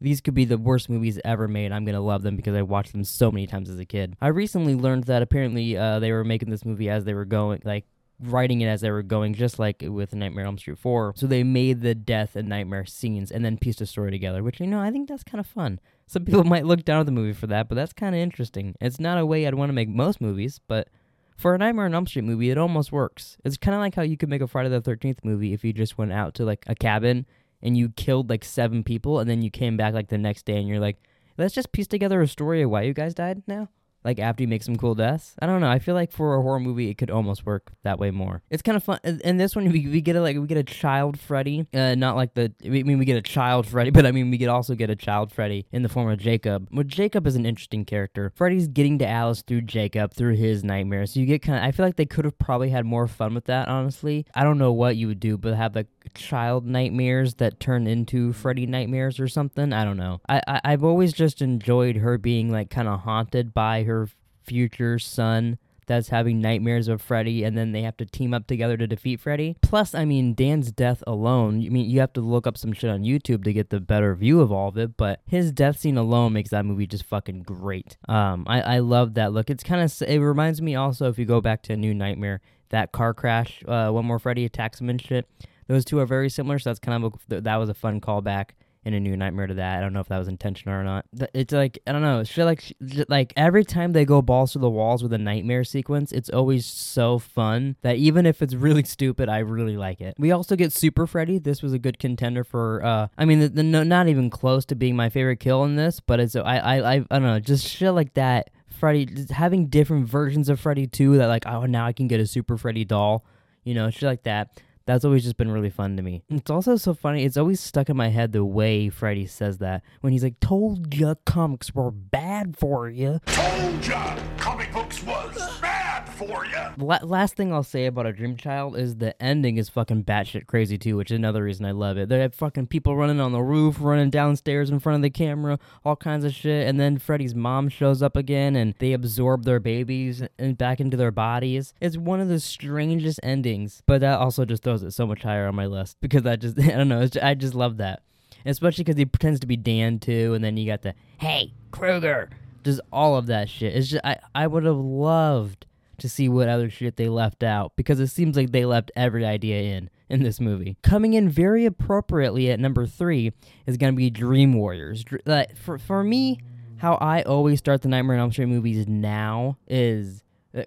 these 0.01 0.21
could 0.21 0.35
be 0.35 0.45
the 0.45 0.59
worst 0.59 0.89
movies 0.91 1.19
ever 1.25 1.49
made. 1.49 1.73
I'm 1.73 1.85
gonna 1.85 2.01
love 2.01 2.23
them 2.23 2.37
because 2.37 2.55
I 2.55 2.63
watched 2.63 2.93
them 2.93 3.05
so 3.05 3.31
many 3.31 3.47
times 3.47 3.71
as 3.71 3.79
a 3.79 3.85
kid. 3.85 4.17
I 4.21 4.29
recently 4.29 4.75
learned 4.75 5.05
that 5.05 5.23
apparently 5.23 5.77
uh, 5.77 6.01
they 6.01 6.13
were 6.13 6.25
making 6.25 6.51
this 6.51 6.65
movie 6.65 6.91
as 6.91 7.05
they 7.05 7.15
were 7.15 7.25
going, 7.25 7.63
like 7.65 7.87
writing 8.21 8.61
it 8.61 8.67
as 8.67 8.81
they 8.81 8.91
were 8.91 9.03
going, 9.03 9.35
just 9.35 9.59
like 9.59 9.85
with 9.87 10.15
Nightmare 10.15 10.45
on 10.45 10.49
Elm 10.49 10.59
Street 10.59 10.79
4. 10.79 11.15
So 11.17 11.27
they 11.27 11.43
made 11.43 11.83
the 11.83 11.95
death 11.95 12.37
and 12.37 12.49
nightmare 12.49 12.87
scenes 12.87 13.31
and 13.31 13.45
then 13.45 13.59
pieced 13.59 13.81
a 13.81 13.87
story 13.87 14.11
together, 14.11 14.43
which 14.43 14.61
you 14.61 14.67
know 14.67 14.81
I 14.81 14.91
think 14.91 15.09
that's 15.09 15.25
kind 15.25 15.41
of 15.41 15.47
fun. 15.47 15.81
Some 16.07 16.25
people 16.25 16.45
might 16.45 16.67
look 16.67 16.85
down 16.85 17.01
at 17.01 17.07
the 17.07 17.13
movie 17.13 17.33
for 17.33 17.47
that, 17.49 17.69
but 17.69 17.75
that's 17.75 17.93
kind 17.93 18.15
of 18.15 18.21
interesting. 18.21 18.75
It's 18.81 19.01
not 19.01 19.19
a 19.19 19.27
way 19.27 19.47
I'd 19.47 19.55
want 19.55 19.69
to 19.69 19.75
make 19.75 19.89
most 19.89 20.21
movies, 20.21 20.61
but 20.67 20.89
for 21.37 21.55
a 21.55 21.59
Nightmare 21.59 21.85
on 21.85 21.95
Elm 21.95 22.07
Street 22.07 22.25
movie, 22.25 22.51
it 22.51 22.59
almost 22.59 22.93
works. 22.93 23.37
It's 23.45 23.57
kind 23.57 23.75
of 23.75 23.81
like 23.81 23.95
how 23.95 24.03
you 24.03 24.17
could 24.17 24.29
make 24.29 24.41
a 24.41 24.47
Friday 24.47 24.69
the 24.69 24.81
13th 24.81 25.19
movie 25.23 25.53
if 25.53 25.65
you 25.65 25.73
just 25.73 25.99
went 25.99 26.13
out 26.13 26.35
to 26.35 26.45
like 26.45 26.65
a 26.67 26.75
cabin 26.75 27.27
and 27.63 27.77
you 27.77 27.91
killed 27.91 28.31
like 28.31 28.45
seven 28.45 28.83
people 28.83 29.19
and 29.19 29.29
then 29.29 29.43
you 29.43 29.51
came 29.51 29.77
back 29.77 29.95
like 29.95 30.09
the 30.09 30.19
next 30.19 30.45
day 30.47 30.57
and 30.57 30.69
you're 30.69 30.81
like, 30.81 30.97
let's 31.37 31.55
just 31.55 31.73
piece 31.73 31.87
together 31.87 32.23
a 32.23 32.29
story 32.29 32.63
of 32.63 32.71
why 32.71 32.83
you 32.83 32.95
guys 32.95 33.15
died 33.15 33.43
now. 33.47 33.69
Like 34.05 34.19
after 34.19 34.43
you 34.43 34.49
make 34.49 34.63
some 34.63 34.77
cool 34.77 34.95
deaths, 34.95 35.35
I 35.41 35.47
don't 35.47 35.61
know. 35.61 35.69
I 35.69 35.79
feel 35.79 35.95
like 35.95 36.13
for 36.13 36.37
a 36.37 36.43
horror 36.43 36.61
movie, 36.61 36.89
it 36.91 36.99
could 36.99 37.11
almost 37.11 37.45
work 37.45 37.73
that 37.83 37.99
way 37.99 38.11
more. 38.11 38.43
It's 38.51 38.63
kind 38.63 38.77
of 38.77 38.85
fun. 38.85 39.01
And 39.03 39.41
this 39.41 39.57
one, 39.57 39.71
we, 39.71 39.87
we 39.89 40.01
get 40.01 40.15
a 40.17 40.21
like 40.21 40.37
we 40.37 40.47
get 40.47 40.59
a 40.59 40.63
child 40.63 41.19
Freddy, 41.19 41.67
uh, 41.75 41.95
not 41.97 42.17
like 42.17 42.35
the. 42.35 42.53
I 42.65 42.69
mean, 42.69 42.99
we 42.99 43.05
get 43.05 43.17
a 43.17 43.23
child 43.23 43.67
Freddy, 43.67 43.91
but 43.97 44.07
I 44.07 44.13
mean, 44.13 44.31
we 44.31 44.39
could 44.39 44.49
also 44.49 44.75
get 44.75 44.91
a 44.91 44.97
child 44.97 45.33
Freddy 45.33 45.67
in 45.73 45.83
the 45.83 45.89
form 45.89 46.09
of 46.09 46.19
Jacob. 46.19 46.69
Well, 46.71 46.85
Jacob 46.85 47.27
is 47.27 47.37
an 47.37 47.47
interesting 47.47 47.85
character. 47.85 48.33
Freddy's 48.35 48.69
getting 48.69 48.99
to 49.01 49.09
Alice 49.09 49.43
through 49.43 49.63
Jacob 49.63 50.13
through 50.13 50.35
his 50.35 50.63
nightmares. 50.63 51.15
So 51.15 51.21
you 51.21 51.27
get 51.27 51.43
kind 51.43 51.59
of. 51.59 51.65
I 51.65 51.73
feel 51.73 51.85
like 51.85 51.97
they 51.97 52.07
could 52.07 52.25
have 52.25 52.39
probably 52.39 52.71
had 52.71 52.87
more 52.87 53.09
fun 53.09 53.35
with 53.35 53.47
that. 53.47 53.69
Honestly, 53.69 54.25
I 54.35 54.45
don't 54.45 54.59
know 54.59 54.73
what 54.73 54.97
you 54.97 55.09
would 55.09 55.21
do, 55.21 55.37
but 55.37 55.55
have 55.55 55.75
like 55.75 55.89
child 56.15 56.67
nightmares 56.67 57.35
that 57.35 57.59
turn 57.59 57.87
into 57.87 58.33
Freddy 58.33 58.67
nightmares 58.67 59.19
or 59.19 59.29
something. 59.29 59.73
I 59.73 59.85
don't 59.85 59.97
know. 59.97 60.21
I, 60.29 60.41
I 60.47 60.61
I've 60.65 60.85
always 60.85 61.13
just 61.13 61.43
enjoyed 61.43 61.97
her 61.97 62.19
being 62.19 62.51
like 62.51 62.71
kind 62.71 62.89
of 62.89 63.01
haunted 63.01 63.55
by 63.55 63.83
her 63.85 63.96
future 64.43 64.99
son 64.99 65.59
that's 65.87 66.09
having 66.09 66.41
nightmares 66.41 66.89
of 66.89 67.01
Freddy, 67.01 67.45
and 67.45 67.57
then 67.57 67.71
they 67.71 67.83
have 67.83 67.97
to 67.97 68.05
team 68.05 68.35
up 68.35 68.49
together 68.49 68.77
to 68.77 68.89
defeat 68.89 69.21
Freddy. 69.21 69.57
Plus, 69.63 69.95
I 69.95 70.05
mean, 70.05 70.35
Dan's 70.35 70.73
death 70.73 71.01
alone, 71.07 71.65
I 71.65 71.69
mean, 71.69 71.89
you 71.89 72.01
have 72.01 72.13
to 72.15 72.21
look 72.21 72.45
up 72.45 72.59
some 72.59 72.73
shit 72.73 72.91
on 72.91 73.05
YouTube 73.05 73.45
to 73.45 73.53
get 73.53 73.71
the 73.71 73.79
better 73.79 74.13
view 74.17 74.41
of 74.41 74.51
all 74.51 74.69
of 74.69 74.77
it, 74.77 74.97
but 74.97 75.21
his 75.27 75.53
death 75.53 75.79
scene 75.79 75.97
alone 75.97 76.33
makes 76.33 76.51
that 76.51 76.67
movie 76.67 76.89
just 76.89 77.05
fucking 77.05 77.43
great. 77.43 77.97
Um, 78.09 78.45
I, 78.49 78.61
I 78.63 78.79
love 78.81 79.15
that 79.15 79.33
look. 79.33 79.49
It's 79.49 79.63
kind 79.63 79.81
of, 79.81 80.09
it 80.09 80.19
reminds 80.19 80.61
me 80.61 80.75
also, 80.75 81.09
if 81.09 81.21
you 81.21 81.25
go 81.25 81.41
back 81.41 81.63
to 81.63 81.75
a 81.75 81.77
New 81.77 81.95
Nightmare, 81.95 82.41
that 82.71 82.91
car 82.91 83.15
crash, 83.15 83.63
uh, 83.69 83.91
One 83.91 84.07
More 84.07 84.19
Freddy 84.19 84.45
attacks 84.45 84.81
him 84.81 84.91
and 84.91 85.01
shit. 85.01 85.29
Those 85.69 85.85
two 85.85 86.01
are 86.01 86.07
very 86.07 86.31
similar, 86.31 86.59
so 86.59 86.71
that's 86.71 86.81
kind 86.81 87.05
of 87.05 87.15
a, 87.31 87.41
that 87.43 87.57
was 87.57 87.69
a 87.69 87.75
fun 87.75 88.01
callback 88.01 88.51
in 88.87 88.95
a 88.95 89.01
new 89.01 89.17
nightmare 89.17 89.49
to 89.49 89.55
that. 89.55 89.79
I 89.79 89.81
don't 89.81 89.93
know 89.93 89.99
if 89.99 90.07
that 90.09 90.19
was 90.19 90.29
intentional 90.29 90.79
or 90.79 90.85
not. 90.85 91.07
It's 91.35 91.53
like 91.53 91.81
I 91.89 91.93
don't 91.93 92.03
know. 92.03 92.25
Feel 92.25 92.47
like 92.47 92.73
like 93.09 93.33
every 93.37 93.65
time 93.65 93.93
they 93.93 94.05
go 94.05 94.23
balls 94.23 94.53
to 94.53 94.61
the 94.61 94.71
walls 94.71 95.03
with 95.03 95.13
a 95.13 95.19
nightmare 95.19 95.65
sequence, 95.65 96.13
it's 96.13 96.31
always 96.31 96.65
so 96.65 97.19
fun 97.19 97.75
that 97.83 97.97
even 97.97 98.27
if 98.27 98.41
it's 98.43 98.55
really 98.55 98.85
stupid, 98.85 99.29
I 99.29 99.39
really 99.39 99.77
like 99.77 100.01
it. 100.01 100.15
We 100.19 100.31
also 100.31 100.55
get 100.55 100.73
Super 100.73 101.05
Freddy. 101.09 101.41
This 101.41 101.63
was 101.63 101.73
a 101.73 101.81
good 101.81 101.99
contender 101.99 102.45
for. 102.45 102.83
uh 102.85 103.09
I 103.19 103.25
mean, 103.25 103.41
the, 103.41 103.49
the, 103.49 103.63
no, 103.65 103.83
not 103.83 104.07
even 104.07 104.31
close 104.31 104.65
to 104.67 104.77
being 104.77 104.95
my 104.95 105.09
favorite 105.09 105.41
kill 105.41 105.65
in 105.65 105.75
this, 105.75 105.99
but 105.99 106.21
it's 106.21 106.37
I 106.37 106.59
I 106.59 106.77
I, 106.77 106.95
I 106.95 106.99
don't 107.19 107.23
know, 107.25 107.41
just 107.41 107.67
shit 107.67 107.93
like 107.93 108.15
that. 108.15 108.51
Freddy 108.69 109.09
having 109.31 109.67
different 109.67 110.07
versions 110.07 110.49
of 110.49 110.61
Freddy 110.61 110.87
too. 110.87 111.17
That 111.17 111.27
like 111.27 111.45
oh 111.45 111.67
now 111.67 111.87
I 111.87 111.93
can 111.93 112.07
get 112.07 112.21
a 112.21 112.27
Super 112.27 112.57
Freddy 112.57 112.85
doll, 112.85 113.25
you 113.65 113.75
know, 113.75 113.91
shit 113.91 114.05
like 114.05 114.23
that. 114.23 114.61
That's 114.87 115.05
always 115.05 115.25
just 115.25 115.37
been 115.37 115.51
really 115.51 115.71
fun 115.71 115.97
to 115.97 116.03
me. 116.03 116.23
It's 116.31 116.51
also 116.51 116.77
so 116.77 116.95
funny. 116.95 117.25
It's 117.25 117.37
always 117.37 117.61
stuck 117.61 117.91
in 117.91 117.97
my 117.97 118.09
head 118.09 118.33
the 118.33 118.45
way 118.45 118.89
Freddy 118.89 119.27
says 119.27 119.59
that 119.59 119.83
when 120.01 120.13
he's 120.13 120.23
like, 120.23 120.39
"Told 120.41 120.95
ya 120.95 121.15
comics 121.25 121.75
were 121.75 121.91
bad 121.91 122.57
for 122.57 122.89
you." 122.89 123.19
Told 123.27 123.87
ya, 123.87 124.17
comic 124.39 124.73
books 124.73 125.03
was 125.03 125.61
bad 125.61 125.76
for 126.17 126.47
ya. 126.47 126.73
La- 126.79 126.99
last 127.03 127.35
thing 127.37 127.53
I'll 127.53 127.63
say 127.63 127.87
about 127.87 128.07
a 128.07 128.13
Dream 128.13 128.37
Child 128.37 128.77
is 128.77 128.97
the 128.97 129.21
ending 129.23 129.57
is 129.57 129.69
fucking 129.69 130.05
batshit 130.05 130.47
crazy 130.47 130.79
too, 130.79 130.97
which 130.97 131.11
is 131.11 131.17
another 131.17 131.43
reason 131.45 131.65
I 131.67 131.73
love 131.73 131.99
it. 131.99 132.09
They 132.09 132.21
have 132.21 132.35
fucking 132.35 132.69
people 132.69 132.97
running 132.97 133.21
on 133.21 133.33
the 133.33 133.43
roof, 133.43 133.77
running 133.81 134.11
downstairs 134.11 134.71
in 134.71 134.79
front 134.81 134.97
of 134.97 135.03
the 135.03 135.11
camera, 135.11 135.59
all 135.85 135.97
kinds 135.97 136.25
of 136.25 136.33
shit, 136.33 136.67
and 136.67 136.81
then 136.81 136.99
Freddy's 136.99 137.35
mom 137.35 137.69
shows 137.69 138.03
up 138.03 138.17
again, 138.17 138.57
and 138.57 138.75
they 138.79 138.93
absorb 138.93 139.45
their 139.45 139.61
babies 139.61 140.23
and 140.39 140.57
back 140.59 140.81
into 140.81 140.97
their 140.97 141.11
bodies. 141.11 141.75
It's 141.81 141.97
one 141.97 142.21
of 142.21 142.29
the 142.29 142.41
strangest 142.41 143.21
endings, 143.23 143.83
but 143.87 144.01
that 144.01 144.19
also 144.19 144.45
just 144.45 144.63
throws 144.63 144.83
it 144.83 144.93
so 144.93 145.07
much 145.07 145.23
higher 145.23 145.47
on 145.47 145.55
my 145.55 145.67
list 145.67 145.99
because 146.01 146.27
I 146.27 146.37
just 146.37 146.59
I 146.61 146.69
don't 146.69 146.89
know, 146.89 147.03
it's 147.03 147.13
ju- 147.13 147.21
I 147.23 147.35
just 147.35 147.55
love 147.55 147.77
that, 147.79 148.03
especially 148.45 148.85
because 148.85 148.97
he 148.99 149.05
pretends 149.05 149.41
to 149.41 149.47
be 149.47 149.57
Dan 149.57 149.99
too, 149.99 150.35
and 150.35 150.43
then 150.43 150.57
you 150.57 150.67
got 150.67 150.83
the 150.83 150.95
hey 151.19 151.53
Kruger, 151.71 152.31
just 152.65 152.81
all 152.93 153.17
of 153.17 153.27
that 153.27 153.49
shit. 153.49 153.75
It's 153.77 153.89
just 153.89 154.05
I 154.05 154.17
I 154.35 154.47
would 154.47 154.65
have 154.65 154.77
loved 154.77 155.66
to 155.99 156.09
see 156.09 156.29
what 156.29 156.49
other 156.49 156.71
shit 156.71 156.97
they 156.97 157.09
left 157.09 157.43
out 157.43 157.73
because 157.77 158.01
it 158.01 158.09
seems 158.09 158.37
like 158.37 158.53
they 158.53 158.65
left 158.65 158.91
every 158.97 159.25
idea 159.25 159.77
in 159.77 159.91
in 160.09 160.23
this 160.23 160.41
movie. 160.41 160.77
Coming 160.83 161.15
in 161.15 161.29
very 161.29 161.65
appropriately 161.65 162.51
at 162.51 162.61
number 162.61 162.87
three 162.87 163.33
is 163.67 163.77
going 163.77 163.93
to 163.93 163.97
be 163.97 164.11
Dream 164.11 164.53
Warriors. 164.53 165.05
Like 165.25 165.57
for 165.57 165.79
for 165.79 166.03
me, 166.05 166.39
how 166.79 166.95
I 166.95 167.23
always 167.23 167.59
start 167.59 167.83
the 167.83 167.89
Nightmare 167.89 168.17
on 168.17 168.23
Elm 168.23 168.33
Street 168.33 168.47
movies 168.47 168.87
now 168.87 169.57
is 169.67 170.23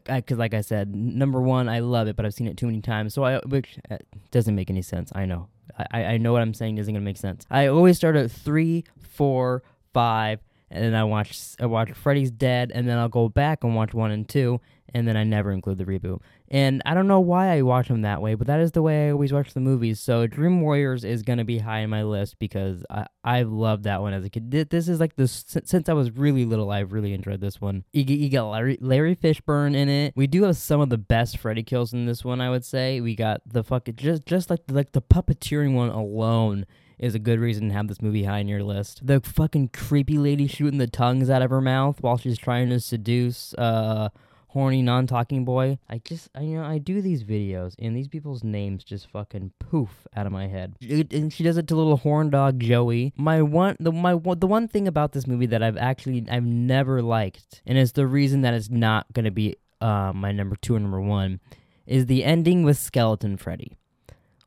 because, 0.05 0.37
like 0.37 0.53
I 0.53 0.61
said, 0.61 0.95
number 0.95 1.41
one, 1.41 1.67
I 1.67 1.79
love 1.79 2.07
it, 2.07 2.15
but 2.15 2.25
I've 2.25 2.33
seen 2.33 2.47
it 2.47 2.57
too 2.57 2.67
many 2.67 2.81
times, 2.81 3.13
so 3.13 3.23
I 3.23 3.39
which 3.39 3.79
uh, 3.89 3.97
doesn't 4.31 4.55
make 4.55 4.69
any 4.69 4.81
sense. 4.81 5.11
I 5.15 5.25
know, 5.25 5.47
I 5.91 6.03
I 6.05 6.17
know 6.17 6.31
what 6.31 6.41
I'm 6.41 6.53
saying 6.53 6.77
isn't 6.77 6.93
gonna 6.93 7.03
make 7.03 7.17
sense. 7.17 7.45
I 7.49 7.67
always 7.67 7.97
start 7.97 8.15
at 8.15 8.31
three, 8.31 8.83
four, 8.99 9.63
five, 9.93 10.41
and 10.69 10.83
then 10.83 10.95
I 10.95 11.03
watch 11.03 11.37
I 11.59 11.65
watch 11.65 11.91
Freddy's 11.91 12.31
Dead, 12.31 12.71
and 12.73 12.87
then 12.87 12.97
I'll 12.97 13.09
go 13.09 13.29
back 13.29 13.63
and 13.63 13.75
watch 13.75 13.93
one 13.93 14.11
and 14.11 14.27
two, 14.27 14.61
and 14.93 15.07
then 15.07 15.17
I 15.17 15.23
never 15.23 15.51
include 15.51 15.77
the 15.77 15.85
reboot. 15.85 16.19
And 16.49 16.81
I 16.85 16.93
don't 16.93 17.07
know 17.07 17.19
why 17.19 17.55
I 17.55 17.61
watch 17.61 17.87
them 17.87 18.01
that 18.01 18.21
way, 18.21 18.35
but 18.35 18.47
that 18.47 18.59
is 18.59 18.71
the 18.71 18.81
way 18.81 19.07
I 19.07 19.11
always 19.11 19.31
watch 19.31 19.53
the 19.53 19.59
movies. 19.59 19.99
So 19.99 20.27
Dream 20.27 20.61
Warriors 20.61 21.03
is 21.03 21.23
gonna 21.23 21.45
be 21.45 21.59
high 21.59 21.79
in 21.79 21.89
my 21.89 22.03
list 22.03 22.39
because 22.39 22.83
I 22.89 23.07
I 23.23 23.43
loved 23.43 23.83
that 23.83 24.01
one 24.01 24.13
as 24.13 24.25
a 24.25 24.29
kid. 24.29 24.49
This 24.49 24.87
is 24.87 24.99
like 24.99 25.15
this 25.15 25.45
since 25.47 25.89
I 25.89 25.93
was 25.93 26.11
really 26.11 26.45
little. 26.45 26.71
I've 26.71 26.93
really 26.93 27.13
enjoyed 27.13 27.41
this 27.41 27.61
one. 27.61 27.83
You, 27.93 28.03
you 28.03 28.29
got 28.29 28.49
Larry, 28.49 28.77
Larry 28.81 29.15
Fishburne 29.15 29.75
in 29.75 29.89
it. 29.89 30.13
We 30.15 30.25
do 30.25 30.43
have 30.43 30.57
some 30.57 30.81
of 30.81 30.89
the 30.89 30.97
best 30.97 31.37
Freddy 31.37 31.63
kills 31.63 31.93
in 31.93 32.05
this 32.05 32.25
one. 32.25 32.41
I 32.41 32.49
would 32.49 32.65
say 32.65 33.01
we 33.01 33.15
got 33.15 33.41
the 33.45 33.63
fucking 33.63 33.97
just 33.97 34.25
just 34.25 34.49
like 34.49 34.65
the, 34.67 34.73
like 34.73 34.93
the 34.93 35.01
puppeteering 35.01 35.73
one 35.73 35.89
alone 35.89 36.65
is 36.97 37.15
a 37.15 37.19
good 37.19 37.39
reason 37.39 37.69
to 37.69 37.73
have 37.73 37.87
this 37.87 38.01
movie 38.01 38.23
high 38.23 38.39
on 38.39 38.47
your 38.47 38.63
list. 38.63 39.05
The 39.05 39.21
fucking 39.21 39.69
creepy 39.69 40.17
lady 40.17 40.47
shooting 40.47 40.79
the 40.79 40.87
tongues 40.87 41.29
out 41.29 41.41
of 41.41 41.49
her 41.49 41.61
mouth 41.61 42.01
while 42.01 42.17
she's 42.17 42.37
trying 42.37 42.69
to 42.69 42.79
seduce 42.79 43.53
uh 43.55 44.09
horny 44.49 44.81
non-talking 44.81 45.45
boy. 45.45 45.77
I 45.89 45.99
just 45.99 46.29
I, 46.35 46.41
you 46.41 46.57
know 46.57 46.65
I 46.65 46.79
do 46.79 47.01
these 47.01 47.23
videos 47.23 47.75
and 47.79 47.95
these 47.95 48.07
people's 48.07 48.43
names 48.43 48.83
just 48.83 49.09
fucking 49.09 49.51
poof 49.59 50.07
out 50.15 50.25
of 50.25 50.31
my 50.31 50.47
head. 50.47 50.75
And 50.81 51.31
she 51.31 51.43
does 51.43 51.57
it 51.57 51.67
to 51.67 51.75
little 51.75 51.97
horn 51.97 52.29
dog 52.29 52.59
Joey. 52.59 53.13
My 53.15 53.41
one 53.41 53.77
the 53.79 53.91
my 53.91 54.13
the 54.13 54.47
one 54.47 54.67
thing 54.67 54.87
about 54.87 55.13
this 55.13 55.27
movie 55.27 55.45
that 55.47 55.61
I've 55.61 55.77
actually 55.77 56.25
I've 56.29 56.45
never 56.45 57.01
liked 57.01 57.61
and 57.65 57.77
it's 57.77 57.91
the 57.91 58.07
reason 58.07 58.41
that 58.41 58.53
it's 58.53 58.69
not 58.69 59.11
going 59.13 59.25
to 59.25 59.31
be 59.31 59.55
uh 59.81 60.11
my 60.13 60.31
number 60.31 60.55
2 60.55 60.75
or 60.75 60.79
number 60.79 61.01
1 61.01 61.39
is 61.85 62.07
the 62.07 62.23
ending 62.23 62.63
with 62.63 62.77
Skeleton 62.77 63.37
Freddy. 63.37 63.77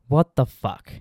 What 0.08 0.34
the 0.36 0.46
fuck? 0.46 0.92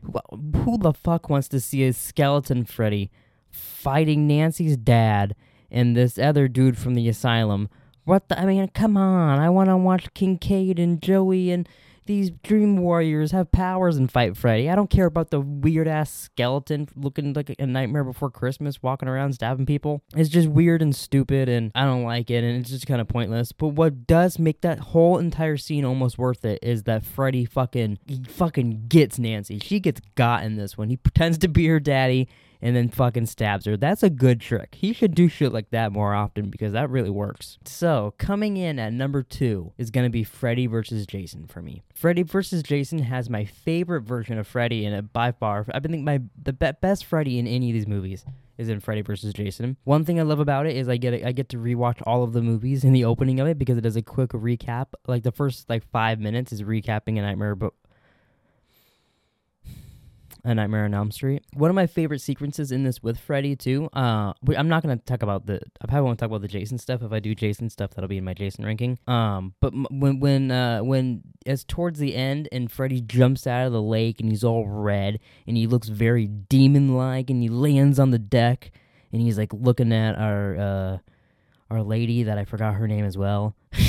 Who 0.63 0.77
the 0.77 0.93
fuck 0.93 1.29
wants 1.29 1.47
to 1.49 1.59
see 1.59 1.83
a 1.85 1.93
skeleton 1.93 2.65
Freddy 2.65 3.11
fighting 3.49 4.25
Nancy's 4.27 4.77
dad 4.77 5.35
and 5.69 5.97
this 5.97 6.17
other 6.17 6.47
dude 6.47 6.77
from 6.77 6.93
the 6.93 7.09
asylum? 7.09 7.67
What 8.03 8.29
the? 8.29 8.39
I 8.39 8.45
mean, 8.45 8.67
come 8.69 8.97
on. 8.97 9.39
I 9.39 9.49
want 9.49 9.69
to 9.69 9.77
watch 9.77 10.13
Kincaid 10.13 10.79
and 10.79 11.01
Joey 11.01 11.51
and 11.51 11.67
these 12.05 12.31
Dream 12.31 12.77
Warriors 12.77 13.31
have 13.31 13.51
powers 13.51 13.95
and 13.95 14.11
fight 14.11 14.35
Freddy. 14.35 14.69
I 14.69 14.75
don't 14.75 14.89
care 14.89 15.05
about 15.05 15.29
the 15.29 15.39
weird 15.39 15.87
ass 15.87 16.11
skeleton 16.11 16.89
looking 16.95 17.33
like 17.33 17.55
a 17.57 17.65
Nightmare 17.65 18.03
Before 18.03 18.29
Christmas 18.29 18.81
walking 18.81 19.07
around 19.07 19.33
stabbing 19.33 19.65
people. 19.65 20.01
It's 20.15 20.29
just 20.29 20.47
weird 20.47 20.81
and 20.81 20.95
stupid, 20.95 21.47
and 21.47 21.71
I 21.75 21.85
don't 21.85 22.03
like 22.03 22.29
it, 22.31 22.43
and 22.43 22.59
it's 22.59 22.69
just 22.71 22.87
kind 22.87 23.01
of 23.01 23.07
pointless. 23.07 23.51
But 23.51 23.69
what 23.69 24.07
does 24.07 24.39
make 24.39 24.61
that 24.61 24.79
whole 24.79 25.19
entire 25.19 25.57
scene 25.57 25.85
almost 25.85 26.17
worth 26.17 26.43
it 26.43 26.59
is 26.61 26.83
that 26.83 27.03
Freddy 27.03 27.45
fucking 27.45 27.99
he 28.07 28.23
fucking 28.27 28.87
gets 28.87 29.19
Nancy. 29.19 29.59
She 29.59 29.79
gets 29.79 30.01
got 30.15 30.43
in 30.43 30.55
this 30.55 30.77
one. 30.77 30.89
He 30.89 30.97
pretends 30.97 31.37
to 31.39 31.47
be 31.47 31.67
her 31.67 31.79
daddy 31.79 32.27
and 32.61 32.75
then 32.75 32.89
fucking 32.89 33.25
stabs 33.25 33.65
her. 33.65 33.77
That's 33.77 34.03
a 34.03 34.09
good 34.09 34.39
trick. 34.39 34.75
He 34.75 34.93
should 34.93 35.15
do 35.15 35.27
shit 35.27 35.51
like 35.51 35.71
that 35.71 35.91
more 35.91 36.13
often 36.13 36.49
because 36.49 36.73
that 36.73 36.89
really 36.89 37.09
works. 37.09 37.57
So, 37.65 38.13
coming 38.17 38.57
in 38.57 38.79
at 38.79 38.93
number 38.93 39.23
two 39.23 39.73
is 39.77 39.91
going 39.91 40.05
to 40.05 40.09
be 40.09 40.23
Freddy 40.23 40.67
versus 40.67 41.05
Jason 41.05 41.47
for 41.47 41.61
me. 41.61 41.83
Freddy 41.93 42.23
versus 42.23 42.63
Jason 42.63 42.99
has 42.99 43.29
my 43.29 43.45
favorite 43.45 44.01
version 44.01 44.37
of 44.37 44.47
Freddy 44.47 44.85
in 44.85 44.93
it 44.93 45.13
by 45.13 45.31
far. 45.31 45.65
I 45.73 45.79
think 45.79 46.03
my 46.03 46.21
the 46.41 46.53
be- 46.53 46.71
best 46.81 47.05
Freddy 47.05 47.39
in 47.39 47.47
any 47.47 47.69
of 47.69 47.73
these 47.73 47.87
movies 47.87 48.25
is 48.57 48.69
in 48.69 48.79
Freddy 48.79 49.01
versus 49.01 49.33
Jason. 49.33 49.77
One 49.83 50.05
thing 50.05 50.19
I 50.19 50.23
love 50.23 50.39
about 50.39 50.67
it 50.67 50.75
is 50.75 50.87
I 50.87 50.97
get 50.97 51.25
I 51.25 51.31
get 51.31 51.49
to 51.49 51.57
rewatch 51.57 52.01
all 52.05 52.23
of 52.23 52.33
the 52.33 52.41
movies 52.41 52.83
in 52.83 52.93
the 52.93 53.05
opening 53.05 53.39
of 53.39 53.47
it 53.47 53.57
because 53.57 53.77
it 53.77 53.81
does 53.81 53.95
a 53.95 54.01
quick 54.01 54.31
recap. 54.31 54.87
Like 55.07 55.23
the 55.23 55.31
first 55.31 55.69
like 55.69 55.83
five 55.91 56.19
minutes 56.19 56.51
is 56.51 56.61
recapping 56.61 57.17
a 57.17 57.21
Nightmare, 57.21 57.55
a 60.43 60.55
Nightmare 60.55 60.85
on 60.85 60.93
Elm 60.93 61.11
Street. 61.11 61.43
One 61.53 61.69
of 61.69 61.75
my 61.75 61.87
favorite 61.87 62.21
sequences 62.21 62.71
in 62.71 62.83
this 62.83 63.03
with 63.03 63.19
Freddy 63.19 63.55
too. 63.55 63.89
Uh, 63.93 64.33
I'm 64.55 64.67
not 64.67 64.81
gonna 64.81 64.97
talk 64.97 65.21
about 65.21 65.45
the. 65.45 65.59
I 65.81 65.87
probably 65.87 66.05
won't 66.05 66.19
talk 66.19 66.27
about 66.27 66.41
the 66.41 66.47
Jason 66.47 66.77
stuff. 66.77 67.01
If 67.03 67.11
I 67.11 67.19
do 67.19 67.35
Jason 67.35 67.69
stuff, 67.69 67.91
that'll 67.91 68.07
be 68.07 68.17
in 68.17 68.23
my 68.23 68.33
Jason 68.33 68.65
ranking. 68.65 68.97
Um, 69.07 69.53
but 69.59 69.73
m- 69.73 69.87
when 69.91 70.19
when 70.19 70.51
uh 70.51 70.79
when 70.79 71.21
it's 71.45 71.63
towards 71.63 71.99
the 71.99 72.15
end 72.15 72.49
and 72.51 72.71
Freddy 72.71 73.01
jumps 73.01 73.45
out 73.45 73.67
of 73.67 73.73
the 73.73 73.81
lake 73.81 74.19
and 74.19 74.29
he's 74.29 74.43
all 74.43 74.67
red 74.67 75.19
and 75.47 75.57
he 75.57 75.67
looks 75.67 75.87
very 75.89 76.27
demon 76.27 76.95
like 76.95 77.29
and 77.29 77.41
he 77.41 77.49
lands 77.49 77.99
on 77.99 78.11
the 78.11 78.19
deck 78.19 78.71
and 79.11 79.21
he's 79.21 79.37
like 79.37 79.51
looking 79.53 79.91
at 79.93 80.15
our 80.17 80.57
uh 80.57 80.97
our 81.69 81.83
lady 81.83 82.23
that 82.23 82.37
I 82.37 82.45
forgot 82.45 82.73
her 82.75 82.87
name 82.87 83.05
as 83.05 83.17
well. 83.17 83.55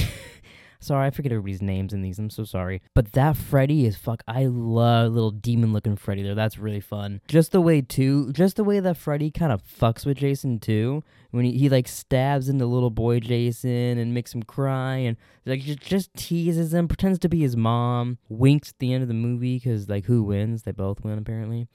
Sorry, 0.82 1.06
I 1.06 1.10
forget 1.10 1.30
everybody's 1.30 1.62
names 1.62 1.92
in 1.92 2.02
these. 2.02 2.18
I'm 2.18 2.28
so 2.28 2.42
sorry. 2.42 2.82
But 2.92 3.12
that 3.12 3.36
Freddy 3.36 3.86
is 3.86 3.96
fuck. 3.96 4.24
I 4.26 4.46
love 4.46 5.12
little 5.12 5.30
demon 5.30 5.72
looking 5.72 5.94
Freddy 5.94 6.24
there. 6.24 6.34
That's 6.34 6.58
really 6.58 6.80
fun. 6.80 7.20
Just 7.28 7.52
the 7.52 7.60
way 7.60 7.82
too, 7.82 8.32
just 8.32 8.56
the 8.56 8.64
way 8.64 8.80
that 8.80 8.96
Freddy 8.96 9.30
kind 9.30 9.52
of 9.52 9.62
fucks 9.62 10.04
with 10.04 10.18
Jason 10.18 10.58
too. 10.58 11.04
When 11.30 11.44
he, 11.44 11.52
he 11.56 11.68
like 11.68 11.86
stabs 11.86 12.48
into 12.48 12.66
little 12.66 12.90
boy 12.90 13.20
Jason 13.20 13.96
and 13.96 14.12
makes 14.12 14.34
him 14.34 14.42
cry 14.42 14.96
and 14.96 15.16
like 15.46 15.60
just, 15.60 15.80
just 15.80 16.14
teases 16.14 16.74
him, 16.74 16.88
pretends 16.88 17.18
to 17.20 17.28
be 17.28 17.40
his 17.40 17.56
mom, 17.56 18.18
winks 18.28 18.70
at 18.70 18.78
the 18.80 18.92
end 18.92 19.02
of 19.02 19.08
the 19.08 19.14
movie 19.14 19.56
because 19.56 19.88
like 19.88 20.06
who 20.06 20.24
wins? 20.24 20.64
They 20.64 20.72
both 20.72 21.04
win 21.04 21.16
apparently. 21.16 21.68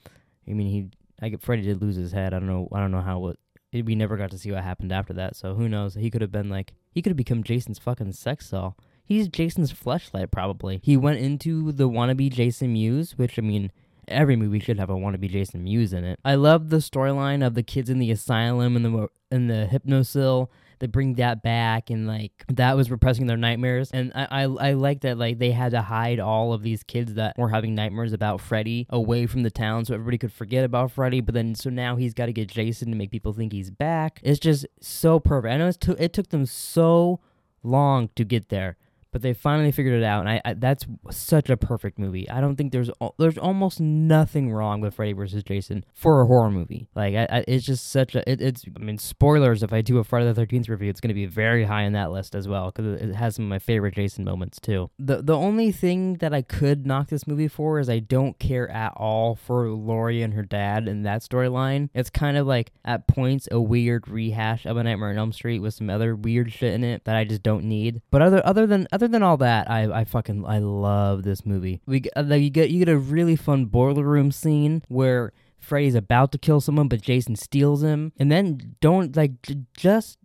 I 0.47 0.51
mean 0.53 0.67
he, 0.67 0.89
I 1.21 1.29
get 1.29 1.41
Freddy 1.41 1.61
did 1.61 1.81
lose 1.81 1.95
his 1.95 2.11
head. 2.11 2.33
I 2.33 2.39
don't 2.39 2.47
know. 2.47 2.67
I 2.73 2.79
don't 2.79 2.91
know 2.91 3.01
how 3.01 3.19
what. 3.19 3.37
We 3.73 3.95
never 3.95 4.15
got 4.15 4.31
to 4.31 4.37
see 4.37 4.51
what 4.51 4.63
happened 4.63 4.91
after 4.93 5.13
that, 5.13 5.35
so 5.35 5.53
who 5.53 5.67
knows? 5.67 5.93
He 5.93 6.09
could 6.09 6.21
have 6.21 6.31
been 6.31 6.49
like, 6.49 6.73
he 6.89 7.01
could 7.01 7.09
have 7.11 7.17
become 7.17 7.43
Jason's 7.43 7.77
fucking 7.77 8.13
sex 8.13 8.49
doll. 8.49 8.77
He's 9.07 9.29
Jason's 9.29 9.71
fleshlight, 9.71 10.31
probably. 10.31 10.81
He 10.83 10.97
went 10.97 11.19
into 11.19 11.71
the 11.71 11.87
wannabe 11.87 12.31
Jason 12.31 12.73
Mewes, 12.73 13.17
which, 13.17 13.39
I 13.39 13.41
mean, 13.41 13.71
every 14.07 14.35
movie 14.35 14.59
should 14.59 14.79
have 14.79 14.89
a 14.89 14.95
wannabe 14.95 15.29
Jason 15.29 15.63
Mewes 15.63 15.93
in 15.93 16.03
it. 16.03 16.19
I 16.25 16.35
love 16.35 16.69
the 16.69 16.77
storyline 16.77 17.45
of 17.45 17.53
the 17.53 17.63
kids 17.63 17.89
in 17.89 17.99
the 17.99 18.11
asylum 18.11 18.75
and 18.75 18.85
the 18.85 19.07
and 19.31 19.49
the 19.49 19.67
hypnocil. 19.71 20.49
They 20.79 20.87
bring 20.87 21.15
that 21.15 21.41
back, 21.41 21.89
and 21.89 22.05
like 22.05 22.45
that 22.49 22.75
was 22.75 22.91
repressing 22.91 23.25
their 23.25 23.37
nightmares. 23.37 23.89
And 23.91 24.11
I, 24.13 24.27
I 24.29 24.43
I 24.43 24.73
like 24.73 25.01
that 25.01 25.17
like 25.17 25.39
they 25.39 25.51
had 25.51 25.71
to 25.71 25.81
hide 25.81 26.19
all 26.19 26.53
of 26.53 26.61
these 26.61 26.83
kids 26.83 27.15
that 27.15 27.37
were 27.37 27.49
having 27.49 27.73
nightmares 27.73 28.13
about 28.13 28.41
Freddy 28.41 28.85
away 28.89 29.25
from 29.25 29.43
the 29.43 29.49
town, 29.49 29.85
so 29.85 29.93
everybody 29.93 30.17
could 30.17 30.33
forget 30.33 30.63
about 30.63 30.91
Freddy. 30.91 31.21
But 31.21 31.33
then 31.33 31.55
so 31.55 31.69
now 31.69 31.95
he's 31.95 32.13
got 32.13 32.27
to 32.27 32.33
get 32.33 32.49
Jason 32.49 32.91
to 32.91 32.97
make 32.97 33.09
people 33.09 33.33
think 33.33 33.53
he's 33.53 33.71
back. 33.71 34.19
It's 34.21 34.39
just 34.39 34.67
so 34.79 35.19
perfect. 35.19 35.51
I 35.53 35.57
know 35.57 35.67
it's 35.67 35.77
t- 35.77 35.95
it 35.97 36.13
took 36.13 36.29
them 36.29 36.45
so 36.45 37.21
long 37.63 38.09
to 38.15 38.23
get 38.23 38.49
there. 38.49 38.77
But 39.17 39.23
they 39.23 39.33
finally 39.33 39.71
figured 39.71 39.99
it 39.99 40.03
out, 40.03 40.19
and 40.19 40.29
I, 40.29 40.41
I 40.45 40.53
that's 40.53 40.85
such 41.09 41.49
a 41.49 41.57
perfect 41.57 41.97
movie. 41.97 42.29
I 42.29 42.39
don't 42.39 42.55
think 42.55 42.71
there's 42.71 42.91
there's 43.17 43.39
almost 43.39 43.79
nothing 43.79 44.53
wrong 44.53 44.79
with 44.79 44.93
Freddy 44.93 45.13
vs. 45.13 45.41
Jason 45.41 45.83
for 45.91 46.21
a 46.21 46.27
horror 46.27 46.51
movie. 46.51 46.87
Like 46.93 47.15
I, 47.15 47.23
I, 47.23 47.45
it's 47.47 47.65
just 47.65 47.89
such 47.89 48.13
a 48.13 48.29
it, 48.29 48.39
it's 48.43 48.63
I 48.75 48.77
mean 48.77 48.99
spoilers 48.99 49.63
if 49.63 49.73
I 49.73 49.81
do 49.81 49.97
a 49.97 50.03
Friday 50.03 50.27
the 50.27 50.35
Thirteenth 50.35 50.69
review, 50.69 50.91
it's 50.91 51.01
going 51.01 51.07
to 51.07 51.15
be 51.15 51.25
very 51.25 51.63
high 51.63 51.87
on 51.87 51.93
that 51.93 52.11
list 52.11 52.35
as 52.35 52.47
well 52.47 52.67
because 52.67 52.85
it, 52.85 53.09
it 53.09 53.15
has 53.15 53.37
some 53.37 53.45
of 53.45 53.49
my 53.49 53.57
favorite 53.57 53.95
Jason 53.95 54.23
moments 54.23 54.59
too. 54.59 54.91
The 54.99 55.23
the 55.23 55.35
only 55.35 55.71
thing 55.71 56.17
that 56.17 56.31
I 56.31 56.43
could 56.43 56.85
knock 56.85 57.07
this 57.07 57.25
movie 57.25 57.47
for 57.47 57.79
is 57.79 57.89
I 57.89 57.97
don't 57.97 58.37
care 58.37 58.69
at 58.69 58.93
all 58.95 59.33
for 59.33 59.67
Laurie 59.69 60.21
and 60.21 60.35
her 60.35 60.43
dad 60.43 60.87
and 60.87 61.07
that 61.07 61.23
storyline. 61.23 61.89
It's 61.95 62.11
kind 62.11 62.37
of 62.37 62.45
like 62.45 62.71
at 62.85 63.07
points 63.07 63.47
a 63.51 63.59
weird 63.59 64.07
rehash 64.07 64.67
of 64.67 64.77
a 64.77 64.83
Nightmare 64.83 65.09
on 65.09 65.17
Elm 65.17 65.33
Street 65.33 65.57
with 65.57 65.73
some 65.73 65.89
other 65.89 66.15
weird 66.15 66.53
shit 66.53 66.75
in 66.75 66.83
it 66.83 67.05
that 67.05 67.15
I 67.15 67.23
just 67.23 67.41
don't 67.41 67.63
need. 67.63 68.03
But 68.11 68.21
other 68.21 68.45
other 68.45 68.67
than 68.67 68.87
other 68.91 69.06
than 69.07 69.23
all 69.23 69.37
that, 69.37 69.69
I 69.69 70.01
I 70.01 70.03
fucking 70.05 70.45
I 70.45 70.59
love 70.59 71.23
this 71.23 71.45
movie. 71.45 71.81
We 71.85 72.03
uh, 72.15 72.23
you 72.35 72.49
get 72.49 72.69
you 72.69 72.79
get 72.79 72.89
a 72.89 72.97
really 72.97 73.35
fun 73.35 73.65
boiler 73.65 74.03
room 74.03 74.31
scene 74.31 74.83
where 74.87 75.33
Freddy's 75.59 75.95
about 75.95 76.31
to 76.31 76.37
kill 76.37 76.61
someone, 76.61 76.87
but 76.87 77.01
Jason 77.01 77.35
steals 77.35 77.83
him, 77.83 78.13
and 78.17 78.31
then 78.31 78.75
don't 78.79 79.15
like 79.15 79.41
j- 79.41 79.63
just 79.75 80.17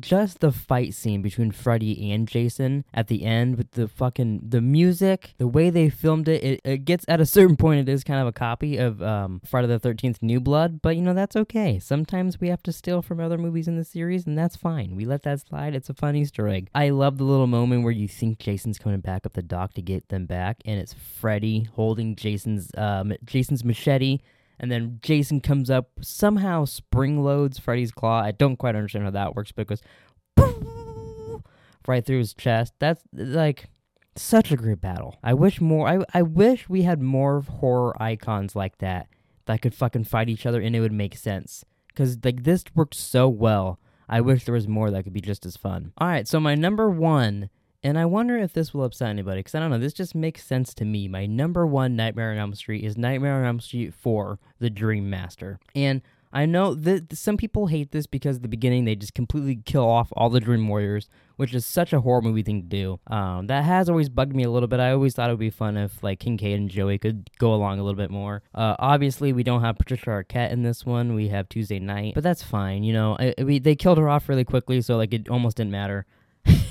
just 0.00 0.40
the 0.40 0.52
fight 0.52 0.94
scene 0.94 1.22
between 1.22 1.50
Freddy 1.50 2.12
and 2.12 2.28
Jason 2.28 2.84
at 2.92 3.08
the 3.08 3.24
end 3.24 3.56
with 3.56 3.72
the 3.72 3.88
fucking 3.88 4.40
the 4.48 4.60
music, 4.60 5.34
the 5.38 5.48
way 5.48 5.70
they 5.70 5.88
filmed 5.88 6.28
it. 6.28 6.44
It, 6.44 6.60
it 6.64 6.84
gets 6.84 7.04
at 7.08 7.20
a 7.20 7.26
certain 7.26 7.56
point, 7.56 7.80
it 7.80 7.92
is 7.92 8.04
kind 8.04 8.20
of 8.20 8.26
a 8.26 8.32
copy 8.32 8.76
of 8.76 9.02
um, 9.02 9.40
Friday 9.46 9.68
the 9.68 9.78
Thirteenth 9.78 10.22
New 10.22 10.40
Blood, 10.40 10.82
but 10.82 10.96
you 10.96 11.02
know 11.02 11.14
that's 11.14 11.36
okay. 11.36 11.78
Sometimes 11.78 12.40
we 12.40 12.48
have 12.48 12.62
to 12.64 12.72
steal 12.72 13.02
from 13.02 13.20
other 13.20 13.38
movies 13.38 13.68
in 13.68 13.76
the 13.76 13.84
series, 13.84 14.26
and 14.26 14.36
that's 14.36 14.56
fine. 14.56 14.96
We 14.96 15.04
let 15.04 15.22
that 15.22 15.40
slide. 15.40 15.74
It's 15.74 15.88
a 15.88 15.94
fun 15.94 16.16
Easter 16.16 16.48
egg. 16.48 16.68
I 16.74 16.90
love 16.90 17.18
the 17.18 17.24
little 17.24 17.46
moment 17.46 17.84
where 17.84 17.92
you 17.92 18.08
think 18.08 18.38
Jason's 18.38 18.78
coming 18.78 19.00
back 19.00 19.24
up 19.24 19.32
the 19.32 19.42
dock 19.42 19.74
to 19.74 19.82
get 19.82 20.08
them 20.08 20.26
back, 20.26 20.58
and 20.64 20.78
it's 20.78 20.94
Freddy 20.94 21.68
holding 21.74 22.16
Jason's 22.16 22.70
um, 22.76 23.12
Jason's 23.24 23.64
machete 23.64 24.20
and 24.60 24.70
then 24.70 25.00
Jason 25.02 25.40
comes 25.40 25.70
up, 25.70 25.88
somehow 26.02 26.66
spring 26.66 27.24
loads 27.24 27.58
Freddy's 27.58 27.90
claw. 27.90 28.20
I 28.20 28.30
don't 28.30 28.58
quite 28.58 28.76
understand 28.76 29.06
how 29.06 29.10
that 29.10 29.34
works, 29.34 29.52
but 29.52 29.62
it 29.62 29.68
goes 29.68 29.82
right 31.88 32.04
through 32.04 32.18
his 32.18 32.34
chest. 32.34 32.74
That's 32.78 33.02
like 33.12 33.70
such 34.14 34.52
a 34.52 34.56
great 34.56 34.82
battle. 34.82 35.18
I 35.24 35.32
wish 35.32 35.62
more. 35.62 35.88
I 35.88 36.04
I 36.12 36.22
wish 36.22 36.68
we 36.68 36.82
had 36.82 37.00
more 37.00 37.40
horror 37.40 38.00
icons 38.00 38.54
like 38.54 38.78
that 38.78 39.08
that 39.46 39.62
could 39.62 39.74
fucking 39.74 40.04
fight 40.04 40.28
each 40.28 40.44
other 40.44 40.60
and 40.60 40.76
it 40.76 40.80
would 40.80 40.92
make 40.92 41.16
sense. 41.16 41.64
Cause 41.96 42.18
like 42.22 42.44
this 42.44 42.64
worked 42.74 42.94
so 42.94 43.28
well. 43.28 43.80
I 44.08 44.20
wish 44.20 44.44
there 44.44 44.54
was 44.54 44.68
more 44.68 44.90
that 44.90 45.04
could 45.04 45.12
be 45.14 45.20
just 45.20 45.46
as 45.46 45.56
fun. 45.56 45.92
All 45.96 46.06
right, 46.06 46.28
so 46.28 46.38
my 46.38 46.54
number 46.54 46.90
one 46.90 47.48
and 47.82 47.98
I 47.98 48.04
wonder 48.04 48.36
if 48.36 48.52
this 48.52 48.74
will 48.74 48.84
upset 48.84 49.08
anybody, 49.08 49.40
because 49.40 49.54
I 49.54 49.60
don't 49.60 49.70
know, 49.70 49.78
this 49.78 49.92
just 49.92 50.14
makes 50.14 50.44
sense 50.44 50.74
to 50.74 50.84
me. 50.84 51.08
My 51.08 51.26
number 51.26 51.66
one 51.66 51.96
Nightmare 51.96 52.32
on 52.32 52.38
Elm 52.38 52.54
Street 52.54 52.84
is 52.84 52.98
Nightmare 52.98 53.40
on 53.40 53.46
Elm 53.46 53.60
Street 53.60 53.94
4, 53.94 54.38
The 54.58 54.70
Dream 54.70 55.08
Master. 55.08 55.58
And 55.74 56.02
I 56.32 56.46
know 56.46 56.74
that 56.74 57.16
some 57.16 57.36
people 57.36 57.66
hate 57.66 57.90
this 57.90 58.06
because 58.06 58.36
at 58.36 58.42
the 58.42 58.48
beginning 58.48 58.84
they 58.84 58.94
just 58.94 59.14
completely 59.14 59.56
kill 59.56 59.88
off 59.88 60.12
all 60.12 60.30
the 60.30 60.40
Dream 60.40 60.68
Warriors, 60.68 61.08
which 61.36 61.54
is 61.54 61.64
such 61.64 61.92
a 61.92 62.02
horror 62.02 62.22
movie 62.22 62.42
thing 62.42 62.62
to 62.62 62.68
do. 62.68 63.00
Um, 63.08 63.48
that 63.48 63.64
has 63.64 63.88
always 63.88 64.08
bugged 64.08 64.36
me 64.36 64.44
a 64.44 64.50
little 64.50 64.68
bit. 64.68 64.78
I 64.78 64.92
always 64.92 65.14
thought 65.14 65.28
it 65.28 65.32
would 65.32 65.40
be 65.40 65.50
fun 65.50 65.76
if 65.76 66.02
like 66.02 66.20
Kincaid 66.20 66.58
and 66.58 66.70
Joey 66.70 66.98
could 66.98 67.30
go 67.38 67.52
along 67.52 67.80
a 67.80 67.82
little 67.82 67.98
bit 67.98 68.10
more. 68.10 68.42
Uh, 68.54 68.76
obviously, 68.78 69.32
we 69.32 69.42
don't 69.42 69.62
have 69.62 69.78
Patricia 69.78 70.10
Arquette 70.10 70.52
in 70.52 70.62
this 70.62 70.86
one. 70.86 71.14
We 71.14 71.28
have 71.28 71.48
Tuesday 71.48 71.80
Knight, 71.80 72.14
but 72.14 72.22
that's 72.22 72.42
fine. 72.42 72.84
You 72.84 72.92
know, 72.92 73.16
I, 73.18 73.34
we, 73.42 73.58
they 73.58 73.74
killed 73.74 73.98
her 73.98 74.08
off 74.08 74.28
really 74.28 74.44
quickly, 74.44 74.80
so 74.82 74.96
like 74.96 75.12
it 75.12 75.28
almost 75.28 75.56
didn't 75.56 75.72
matter. 75.72 76.06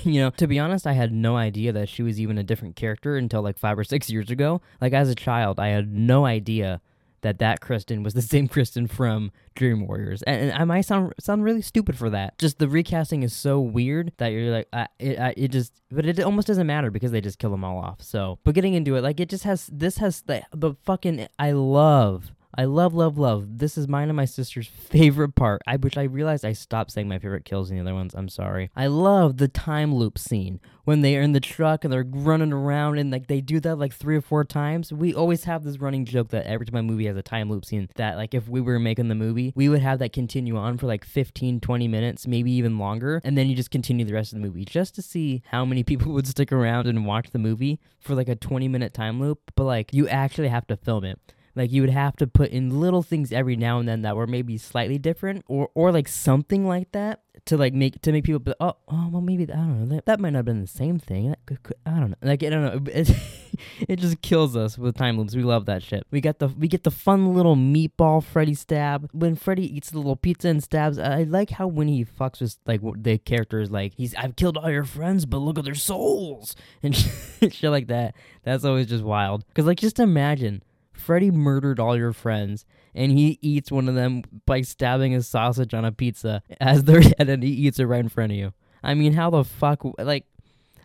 you 0.04 0.20
know, 0.20 0.30
to 0.30 0.46
be 0.46 0.58
honest, 0.58 0.86
I 0.86 0.92
had 0.92 1.12
no 1.12 1.36
idea 1.36 1.72
that 1.72 1.88
she 1.88 2.02
was 2.02 2.20
even 2.20 2.38
a 2.38 2.42
different 2.42 2.76
character 2.76 3.16
until 3.16 3.42
like 3.42 3.58
five 3.58 3.78
or 3.78 3.84
six 3.84 4.10
years 4.10 4.30
ago. 4.30 4.60
Like 4.80 4.92
as 4.92 5.08
a 5.08 5.14
child, 5.14 5.58
I 5.60 5.68
had 5.68 5.92
no 5.92 6.24
idea 6.24 6.80
that 7.22 7.38
that 7.38 7.60
Kristen 7.60 8.02
was 8.02 8.14
the 8.14 8.22
same 8.34 8.48
Kristen 8.48 8.86
from 8.86 9.30
Dream 9.54 9.86
Warriors, 9.86 10.22
and, 10.22 10.50
and 10.50 10.52
I 10.52 10.64
might 10.64 10.82
sound 10.82 11.14
sound 11.18 11.44
really 11.44 11.62
stupid 11.62 11.96
for 11.96 12.10
that. 12.10 12.38
Just 12.38 12.58
the 12.58 12.68
recasting 12.68 13.22
is 13.22 13.32
so 13.32 13.60
weird 13.60 14.12
that 14.18 14.28
you're 14.28 14.52
like, 14.52 14.68
I, 14.72 14.86
it, 14.98 15.18
I, 15.18 15.34
it 15.36 15.48
just, 15.48 15.72
but 15.90 16.06
it 16.06 16.20
almost 16.20 16.46
doesn't 16.46 16.66
matter 16.66 16.90
because 16.90 17.12
they 17.12 17.20
just 17.20 17.38
kill 17.38 17.50
them 17.50 17.64
all 17.64 17.78
off. 17.78 18.02
So, 18.02 18.38
but 18.44 18.54
getting 18.54 18.74
into 18.74 18.96
it, 18.96 19.02
like 19.02 19.20
it 19.20 19.28
just 19.28 19.44
has 19.44 19.68
this 19.72 19.98
has 19.98 20.22
the 20.22 20.42
the 20.52 20.74
fucking 20.84 21.28
I 21.38 21.52
love 21.52 22.32
I 22.54 22.64
love, 22.64 22.94
love, 22.94 23.16
love. 23.16 23.58
This 23.58 23.78
is 23.78 23.86
mine 23.86 24.08
and 24.08 24.16
my 24.16 24.24
sister's 24.24 24.66
favorite 24.90 25.34
part. 25.34 25.62
I 25.66 25.76
which 25.76 25.96
I 25.96 26.02
realized 26.02 26.44
I 26.44 26.52
stopped 26.52 26.90
saying 26.90 27.08
my 27.08 27.18
favorite 27.18 27.44
kills 27.44 27.70
in 27.70 27.76
the 27.76 27.82
other 27.82 27.94
ones. 27.94 28.14
I'm 28.14 28.28
sorry. 28.28 28.70
I 28.74 28.88
love 28.88 29.36
the 29.36 29.48
time 29.48 29.94
loop 29.94 30.18
scene 30.18 30.60
when 30.84 31.00
they 31.00 31.16
are 31.16 31.22
in 31.22 31.32
the 31.32 31.40
truck 31.40 31.84
and 31.84 31.92
they're 31.92 32.04
running 32.04 32.52
around 32.52 32.98
and 32.98 33.12
like 33.12 33.28
they 33.28 33.40
do 33.40 33.60
that 33.60 33.76
like 33.76 33.92
three 33.92 34.16
or 34.16 34.20
four 34.20 34.44
times. 34.44 34.92
We 34.92 35.14
always 35.14 35.44
have 35.44 35.62
this 35.62 35.78
running 35.78 36.04
joke 36.04 36.28
that 36.30 36.46
every 36.46 36.66
time 36.66 36.76
a 36.76 36.82
movie 36.82 37.06
has 37.06 37.16
a 37.16 37.22
time 37.22 37.48
loop 37.48 37.64
scene, 37.64 37.88
that 37.94 38.16
like 38.16 38.34
if 38.34 38.48
we 38.48 38.60
were 38.60 38.80
making 38.80 39.08
the 39.08 39.14
movie, 39.14 39.52
we 39.54 39.68
would 39.68 39.82
have 39.82 40.00
that 40.00 40.12
continue 40.12 40.56
on 40.56 40.76
for 40.76 40.86
like 40.86 41.04
15, 41.04 41.60
20 41.60 41.88
minutes, 41.88 42.26
maybe 42.26 42.50
even 42.52 42.78
longer, 42.78 43.20
and 43.22 43.38
then 43.38 43.48
you 43.48 43.54
just 43.54 43.70
continue 43.70 44.04
the 44.04 44.14
rest 44.14 44.32
of 44.32 44.40
the 44.40 44.46
movie 44.46 44.64
just 44.64 44.96
to 44.96 45.02
see 45.02 45.42
how 45.46 45.64
many 45.64 45.82
people 45.90 46.12
would 46.12 46.26
stick 46.26 46.50
around 46.50 46.88
and 46.88 47.06
watch 47.06 47.30
the 47.30 47.38
movie 47.38 47.78
for 48.00 48.14
like 48.14 48.28
a 48.28 48.34
20 48.34 48.66
minute 48.66 48.92
time 48.92 49.20
loop. 49.20 49.52
But 49.54 49.64
like 49.64 49.94
you 49.94 50.08
actually 50.08 50.48
have 50.48 50.66
to 50.66 50.76
film 50.76 51.04
it. 51.04 51.20
Like 51.60 51.72
you 51.72 51.82
would 51.82 51.90
have 51.90 52.16
to 52.16 52.26
put 52.26 52.52
in 52.52 52.80
little 52.80 53.02
things 53.02 53.32
every 53.32 53.54
now 53.54 53.80
and 53.80 53.86
then 53.86 54.00
that 54.00 54.16
were 54.16 54.26
maybe 54.26 54.56
slightly 54.56 54.96
different, 54.96 55.44
or 55.46 55.68
or 55.74 55.92
like 55.92 56.08
something 56.08 56.66
like 56.66 56.90
that 56.92 57.20
to 57.44 57.58
like 57.58 57.74
make 57.74 58.00
to 58.00 58.12
make 58.12 58.24
people 58.24 58.38
be 58.38 58.54
oh 58.60 58.76
oh 58.88 59.08
well 59.12 59.20
maybe 59.20 59.44
I 59.44 59.56
don't 59.56 59.80
know 59.80 59.94
that, 59.94 60.06
that 60.06 60.20
might 60.20 60.30
not 60.30 60.38
have 60.38 60.44
been 60.46 60.62
the 60.62 60.66
same 60.66 60.98
thing. 60.98 61.28
That 61.28 61.44
could, 61.44 61.62
could, 61.62 61.76
I 61.84 62.00
don't 62.00 62.12
know. 62.12 62.16
Like 62.22 62.42
I 62.42 62.48
don't 62.48 62.62
know. 62.62 62.90
It, 62.90 63.10
it 63.88 63.96
just 63.96 64.22
kills 64.22 64.56
us 64.56 64.78
with 64.78 64.96
time 64.96 65.18
loops. 65.18 65.36
We 65.36 65.42
love 65.42 65.66
that 65.66 65.82
shit. 65.82 66.06
We 66.10 66.22
got 66.22 66.38
the 66.38 66.48
we 66.48 66.66
get 66.66 66.84
the 66.84 66.90
fun 66.90 67.34
little 67.34 67.56
meatball 67.56 68.24
Freddy 68.24 68.54
stab 68.54 69.10
when 69.12 69.36
Freddy 69.36 69.76
eats 69.76 69.90
the 69.90 69.98
little 69.98 70.16
pizza 70.16 70.48
and 70.48 70.62
stabs. 70.62 70.98
I 70.98 71.24
like 71.24 71.50
how 71.50 71.66
when 71.66 71.88
he 71.88 72.06
fucks 72.06 72.40
with 72.40 72.56
like 72.64 72.80
the 72.96 73.18
characters 73.18 73.70
like 73.70 73.92
he's 73.98 74.14
I've 74.14 74.36
killed 74.36 74.56
all 74.56 74.70
your 74.70 74.84
friends, 74.84 75.26
but 75.26 75.38
look 75.38 75.58
at 75.58 75.66
their 75.66 75.74
souls 75.74 76.56
and 76.82 76.96
shit 76.96 77.64
like 77.64 77.88
that. 77.88 78.14
That's 78.44 78.64
always 78.64 78.86
just 78.86 79.04
wild. 79.04 79.44
Cause 79.52 79.66
like 79.66 79.78
just 79.78 80.00
imagine 80.00 80.62
Freddy 81.00 81.30
murdered 81.30 81.80
all 81.80 81.96
your 81.96 82.12
friends, 82.12 82.64
and 82.94 83.12
he 83.12 83.38
eats 83.42 83.72
one 83.72 83.88
of 83.88 83.94
them 83.94 84.22
by 84.46 84.62
stabbing 84.62 85.14
a 85.14 85.22
sausage 85.22 85.74
on 85.74 85.84
a 85.84 85.92
pizza 85.92 86.42
as 86.60 86.84
they're 86.84 87.00
dead, 87.18 87.28
and 87.28 87.42
he 87.42 87.50
eats 87.50 87.78
it 87.78 87.86
right 87.86 88.00
in 88.00 88.08
front 88.08 88.32
of 88.32 88.38
you. 88.38 88.52
I 88.82 88.94
mean, 88.94 89.14
how 89.14 89.30
the 89.30 89.44
fuck, 89.44 89.82
like, 89.98 90.24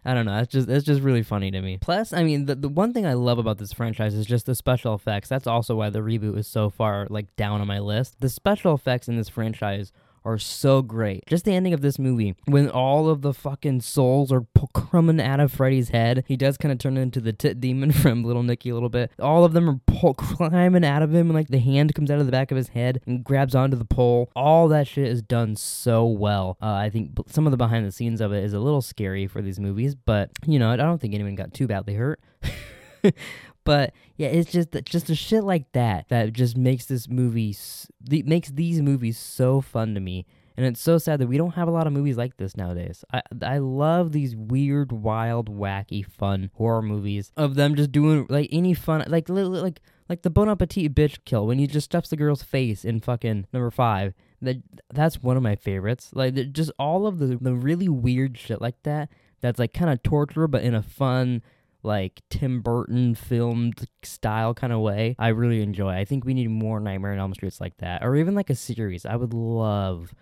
I 0.08 0.14
don't 0.14 0.26
know. 0.26 0.36
That's 0.36 0.52
just 0.52 0.68
that's 0.68 0.86
just 0.86 1.02
really 1.02 1.24
funny 1.24 1.50
to 1.50 1.62
me. 1.62 1.80
Plus, 1.82 2.14
I 2.14 2.24
mean, 2.24 2.46
the 2.46 2.54
the 2.54 2.70
one 2.70 2.94
thing 2.94 3.08
I 3.08 3.14
love 3.14 3.40
about 3.40 3.58
this 3.58 3.74
franchise 3.74 4.14
is 4.14 4.28
just 4.28 4.46
the 4.46 4.54
special 4.54 4.94
effects. 4.94 5.30
That's 5.30 5.48
also 5.48 5.76
why 5.76 5.90
the 5.90 6.00
reboot 6.00 6.38
is 6.38 6.48
so 6.48 6.70
far 6.70 7.08
like 7.10 7.36
down 7.36 7.60
on 7.60 7.66
my 7.66 7.80
list. 7.80 8.22
The 8.22 8.30
special 8.30 8.76
effects 8.76 9.08
in 9.08 9.16
this 9.16 9.30
franchise 9.30 9.92
are 10.26 10.38
so 10.38 10.82
great. 10.82 11.26
Just 11.28 11.46
the 11.46 11.54
ending 11.54 11.74
of 11.74 11.82
this 11.82 12.00
movie, 12.00 12.36
when 12.46 12.70
all 12.70 13.10
of 13.10 13.22
the 13.22 13.34
fucking 13.34 13.82
souls 13.82 14.32
are 14.32 14.46
coming 14.74 15.22
out 15.22 15.40
of 15.40 15.52
Freddy's 15.52 15.90
head, 15.90 16.24
he 16.28 16.36
does 16.36 16.58
kind 16.58 16.72
of 16.72 16.80
turn 16.80 16.98
into 16.98 17.22
the 17.22 17.34
tit 17.34 17.62
demon 17.62 17.92
from 17.92 18.24
Little 18.24 18.44
Nicky 18.44 18.70
a 18.70 18.74
little 18.74 18.90
bit. 18.90 19.12
All 19.20 19.44
of 19.46 19.54
them 19.54 19.70
are 19.70 19.80
climbing 20.14 20.84
out 20.84 21.02
of 21.02 21.14
him, 21.14 21.28
and 21.28 21.34
like 21.34 21.50
the 21.50 21.60
hand 21.60 21.94
comes 21.94 22.10
out 22.10 22.20
of 22.20 22.26
the 22.26 22.32
back 22.32 22.52
of 22.52 22.58
his 22.58 22.70
head 22.70 23.02
and 23.06 23.24
grabs 23.24 23.56
onto 23.56 23.78
the 23.78 23.86
pole. 23.86 24.32
All 24.36 24.68
that 24.70 24.88
shit 24.88 25.08
is 25.08 25.22
done 25.22 25.56
so 25.56 26.06
well. 26.06 26.58
Uh, 26.62 26.74
I 26.74 26.90
think 26.90 27.12
some 27.28 27.46
of 27.48 27.52
the 27.52 27.58
behind 27.58 27.86
the 27.86 27.92
scenes 27.92 28.22
of 28.22 28.34
it 28.34 28.44
is 28.44 28.54
a 28.54 28.60
little 28.60 28.82
scary 28.82 29.28
for 29.28 29.42
these 29.42 29.60
movies, 29.60 29.96
but 29.96 30.32
you 30.46 30.60
know, 30.60 30.72
I 30.72 30.76
don't 30.76 31.00
think 31.00 31.14
anyone 31.14 31.36
got 31.36 31.54
too 31.54 31.68
badly 31.68 31.94
hurt. 31.94 32.20
but 33.64 33.94
yeah, 34.18 34.28
it's 34.28 34.52
just 34.52 34.70
just 34.86 35.10
a 35.10 35.16
shit 35.16 35.44
like 35.44 35.72
that 35.74 36.08
that 36.10 36.34
just 36.34 36.56
makes 36.58 36.86
this 36.86 37.10
movie 37.10 37.56
makes 38.10 38.50
these 38.50 38.82
movies 38.82 39.18
so 39.18 39.62
fun 39.62 39.94
to 39.96 40.00
me. 40.00 40.26
And 40.58 40.66
it's 40.66 40.80
so 40.80 40.98
sad 40.98 41.20
that 41.20 41.28
we 41.28 41.38
don't 41.38 41.56
have 41.56 41.68
a 41.68 41.72
lot 41.72 41.86
of 41.86 41.92
movies 41.92 42.16
like 42.16 42.38
this 42.38 42.56
nowadays. 42.56 43.04
I 43.12 43.22
I 43.42 43.58
love 43.58 44.14
these 44.14 44.36
weird, 44.36 44.92
wild, 44.92 45.50
wacky, 45.50 46.06
fun 46.06 46.50
horror 46.54 46.82
movies 46.82 47.32
of 47.36 47.56
them 47.56 47.76
just 47.76 47.92
doing 47.92 48.26
like 48.30 48.48
any 48.52 48.74
fun, 48.74 49.04
like 49.08 49.28
li- 49.28 49.44
li- 49.44 49.60
like 49.60 49.82
like 50.08 50.22
the 50.22 50.30
Bon 50.30 50.48
Appetit 50.48 50.94
bitch 50.96 51.18
kill 51.26 51.48
when 51.48 51.60
he 51.60 51.68
just 51.68 51.86
stuffs 51.86 52.10
the 52.10 52.16
girl's 52.16 52.44
face 52.44 52.86
in 52.86 53.02
fucking 53.02 53.48
number 53.52 53.72
five. 53.72 54.14
That 54.42 54.58
that's 54.94 55.22
one 55.22 55.36
of 55.36 55.44
my 55.44 55.56
favorites. 55.56 56.12
Like 56.14 56.54
just 56.54 56.72
all 56.80 57.06
of 57.06 57.20
the 57.20 57.38
the 57.42 57.54
really 57.54 57.90
weird 57.90 58.38
shit 58.38 58.62
like 58.62 58.82
that. 58.84 59.10
That's 59.42 59.60
like 59.60 59.74
kind 59.74 59.92
of 59.92 60.02
torture, 60.04 60.48
but 60.48 60.64
in 60.64 60.74
a 60.74 60.82
fun, 60.82 61.42
like 61.86 62.22
Tim 62.30 62.62
Burton 62.62 63.16
filmed 63.16 63.88
style 64.04 64.54
kind 64.54 64.74
of 64.74 64.82
way. 64.82 65.16
I 65.18 65.30
really 65.30 65.62
enjoy. 65.62 65.92
I 65.92 66.06
think 66.06 66.26
we 66.26 66.34
need 66.34 66.50
more 66.50 66.80
Nightmare 66.80 67.14
on 67.14 67.20
Elm 67.20 67.34
Streets 67.34 67.62
like 67.62 67.78
that, 67.78 68.04
or 68.04 68.16
even 68.16 68.36
like 68.36 68.50
a 68.50 68.56
series. 68.56 69.06
I 69.06 69.16
would 69.16 69.34
love 69.34 70.14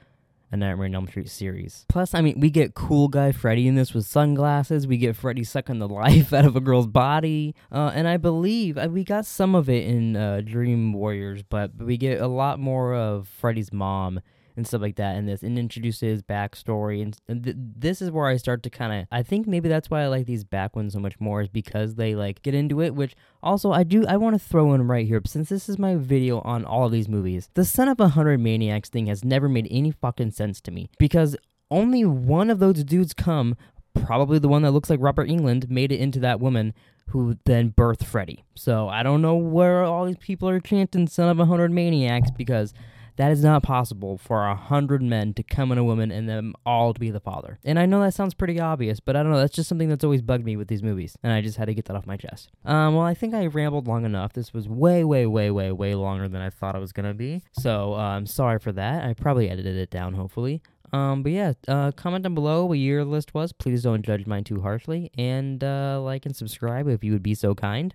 a 0.53 0.57
Nightmare 0.57 0.85
on 0.85 0.95
Elm 0.95 1.07
Street 1.07 1.29
series. 1.29 1.85
Plus, 1.89 2.13
I 2.13 2.21
mean, 2.21 2.39
we 2.39 2.51
get 2.51 2.75
cool 2.75 3.07
guy 3.07 3.31
Freddy 3.31 3.67
in 3.67 3.73
this 3.73 3.93
with 3.93 4.05
sunglasses. 4.05 4.85
We 4.85 4.97
get 4.97 5.15
Freddy 5.15 5.43
sucking 5.43 5.79
the 5.79 5.87
life 5.89 6.31
out 6.31 6.45
of 6.45 6.55
a 6.55 6.61
girl's 6.61 6.87
body, 6.87 7.55
uh, 7.71 7.91
and 7.95 8.07
I 8.07 8.17
believe 8.17 8.77
uh, 8.77 8.87
we 8.91 9.03
got 9.03 9.25
some 9.25 9.55
of 9.55 9.67
it 9.67 9.85
in 9.85 10.15
uh, 10.15 10.41
Dream 10.45 10.93
Warriors, 10.93 11.41
but 11.41 11.71
we 11.77 11.97
get 11.97 12.21
a 12.21 12.27
lot 12.27 12.59
more 12.59 12.93
of 12.93 13.27
Freddy's 13.27 13.73
mom 13.73 14.21
and 14.55 14.67
stuff 14.67 14.81
like 14.81 14.95
that 14.95 15.15
in 15.15 15.25
this 15.25 15.43
and 15.43 15.57
introduce 15.57 15.99
his 15.99 16.21
backstory 16.21 17.01
and, 17.01 17.17
and 17.27 17.43
th- 17.43 17.55
this 17.57 18.01
is 18.01 18.11
where 18.11 18.27
i 18.27 18.37
start 18.37 18.63
to 18.63 18.69
kind 18.69 18.93
of 18.93 19.07
i 19.11 19.23
think 19.23 19.47
maybe 19.47 19.69
that's 19.69 19.89
why 19.89 20.01
i 20.01 20.07
like 20.07 20.25
these 20.25 20.43
back 20.43 20.75
ones 20.75 20.93
so 20.93 20.99
much 20.99 21.19
more 21.19 21.41
is 21.41 21.49
because 21.49 21.95
they 21.95 22.15
like 22.15 22.41
get 22.41 22.53
into 22.53 22.81
it 22.81 22.95
which 22.95 23.15
also 23.41 23.71
i 23.71 23.83
do 23.83 24.05
i 24.07 24.17
want 24.17 24.33
to 24.33 24.39
throw 24.39 24.73
in 24.73 24.87
right 24.87 25.07
here 25.07 25.21
since 25.25 25.49
this 25.49 25.67
is 25.67 25.77
my 25.77 25.95
video 25.95 26.39
on 26.41 26.65
all 26.65 26.85
of 26.85 26.91
these 26.91 27.09
movies 27.09 27.49
the 27.53 27.65
son 27.65 27.87
of 27.87 27.99
a 27.99 28.09
hundred 28.09 28.39
maniacs 28.39 28.89
thing 28.89 29.07
has 29.07 29.23
never 29.23 29.49
made 29.49 29.67
any 29.69 29.91
fucking 29.91 30.31
sense 30.31 30.61
to 30.61 30.71
me 30.71 30.89
because 30.97 31.35
only 31.71 32.05
one 32.05 32.49
of 32.49 32.59
those 32.59 32.83
dudes 32.83 33.13
come 33.13 33.55
probably 33.93 34.39
the 34.39 34.47
one 34.47 34.63
that 34.63 34.71
looks 34.71 34.89
like 34.89 34.99
Robert 35.01 35.29
Englund 35.29 35.69
made 35.69 35.91
it 35.91 35.99
into 35.99 36.19
that 36.19 36.39
woman 36.39 36.73
who 37.09 37.37
then 37.45 37.71
birthed 37.71 38.05
Freddy. 38.05 38.43
So 38.55 38.87
I 38.89 39.03
don't 39.03 39.21
know 39.21 39.35
where 39.35 39.83
all 39.83 40.05
these 40.05 40.17
people 40.17 40.49
are 40.49 40.59
chanting 40.59 41.07
"son 41.07 41.29
of 41.29 41.39
a 41.39 41.45
hundred 41.45 41.71
maniacs" 41.71 42.31
because 42.31 42.73
that 43.15 43.31
is 43.31 43.43
not 43.43 43.63
possible 43.63 44.17
for 44.17 44.45
a 44.45 44.55
hundred 44.55 45.01
men 45.01 45.33
to 45.35 45.43
come 45.43 45.71
in 45.71 45.77
a 45.77 45.83
woman 45.83 46.11
and 46.11 46.27
them 46.27 46.53
all 46.65 46.93
to 46.93 46.99
be 46.99 47.11
the 47.11 47.19
father. 47.19 47.59
And 47.63 47.77
I 47.77 47.85
know 47.85 48.01
that 48.01 48.13
sounds 48.13 48.33
pretty 48.33 48.59
obvious, 48.59 48.99
but 48.99 49.15
I 49.15 49.23
don't 49.23 49.31
know. 49.31 49.39
That's 49.39 49.55
just 49.55 49.69
something 49.69 49.89
that's 49.89 50.03
always 50.03 50.21
bugged 50.21 50.45
me 50.45 50.55
with 50.55 50.67
these 50.67 50.83
movies, 50.83 51.17
and 51.23 51.31
I 51.31 51.41
just 51.41 51.57
had 51.57 51.65
to 51.65 51.73
get 51.73 51.85
that 51.85 51.95
off 51.95 52.05
my 52.05 52.17
chest. 52.17 52.49
Um, 52.65 52.95
well, 52.95 53.05
I 53.05 53.13
think 53.13 53.33
I 53.33 53.45
rambled 53.47 53.87
long 53.87 54.05
enough. 54.05 54.33
This 54.33 54.53
was 54.53 54.67
way, 54.67 55.03
way, 55.03 55.25
way, 55.25 55.51
way, 55.51 55.71
way 55.71 55.95
longer 55.95 56.27
than 56.27 56.41
I 56.41 56.49
thought 56.49 56.75
it 56.75 56.79
was 56.79 56.91
gonna 56.91 57.13
be. 57.13 57.43
So 57.53 57.93
I'm 57.93 58.17
um, 58.17 58.25
sorry 58.25 58.59
for 58.59 58.71
that. 58.71 59.03
I 59.03 59.13
probably 59.13 59.49
edited 59.49 59.77
it 59.77 59.89
down, 59.89 60.13
hopefully. 60.13 60.61
Um, 60.93 61.23
but 61.23 61.31
yeah, 61.31 61.53
uh, 61.67 61.91
comment 61.91 62.23
down 62.23 62.35
below 62.35 62.65
what 62.65 62.77
your 62.77 63.03
list 63.03 63.33
was. 63.33 63.51
Please 63.51 63.81
don't 63.81 64.03
judge 64.03 64.27
mine 64.27 64.43
too 64.43 64.61
harshly. 64.61 65.11
And 65.17 65.63
uh, 65.63 65.99
like 66.01 66.25
and 66.25 66.35
subscribe 66.35 66.87
if 66.87 67.03
you 67.03 67.11
would 67.11 67.23
be 67.23 67.33
so 67.33 67.55
kind. 67.55 67.93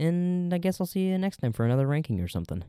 And 0.00 0.54
I 0.54 0.58
guess 0.58 0.80
I'll 0.80 0.86
see 0.86 1.00
you 1.00 1.18
next 1.18 1.36
time 1.42 1.52
for 1.52 1.66
another 1.66 1.86
ranking 1.86 2.20
or 2.20 2.28
something. 2.28 2.64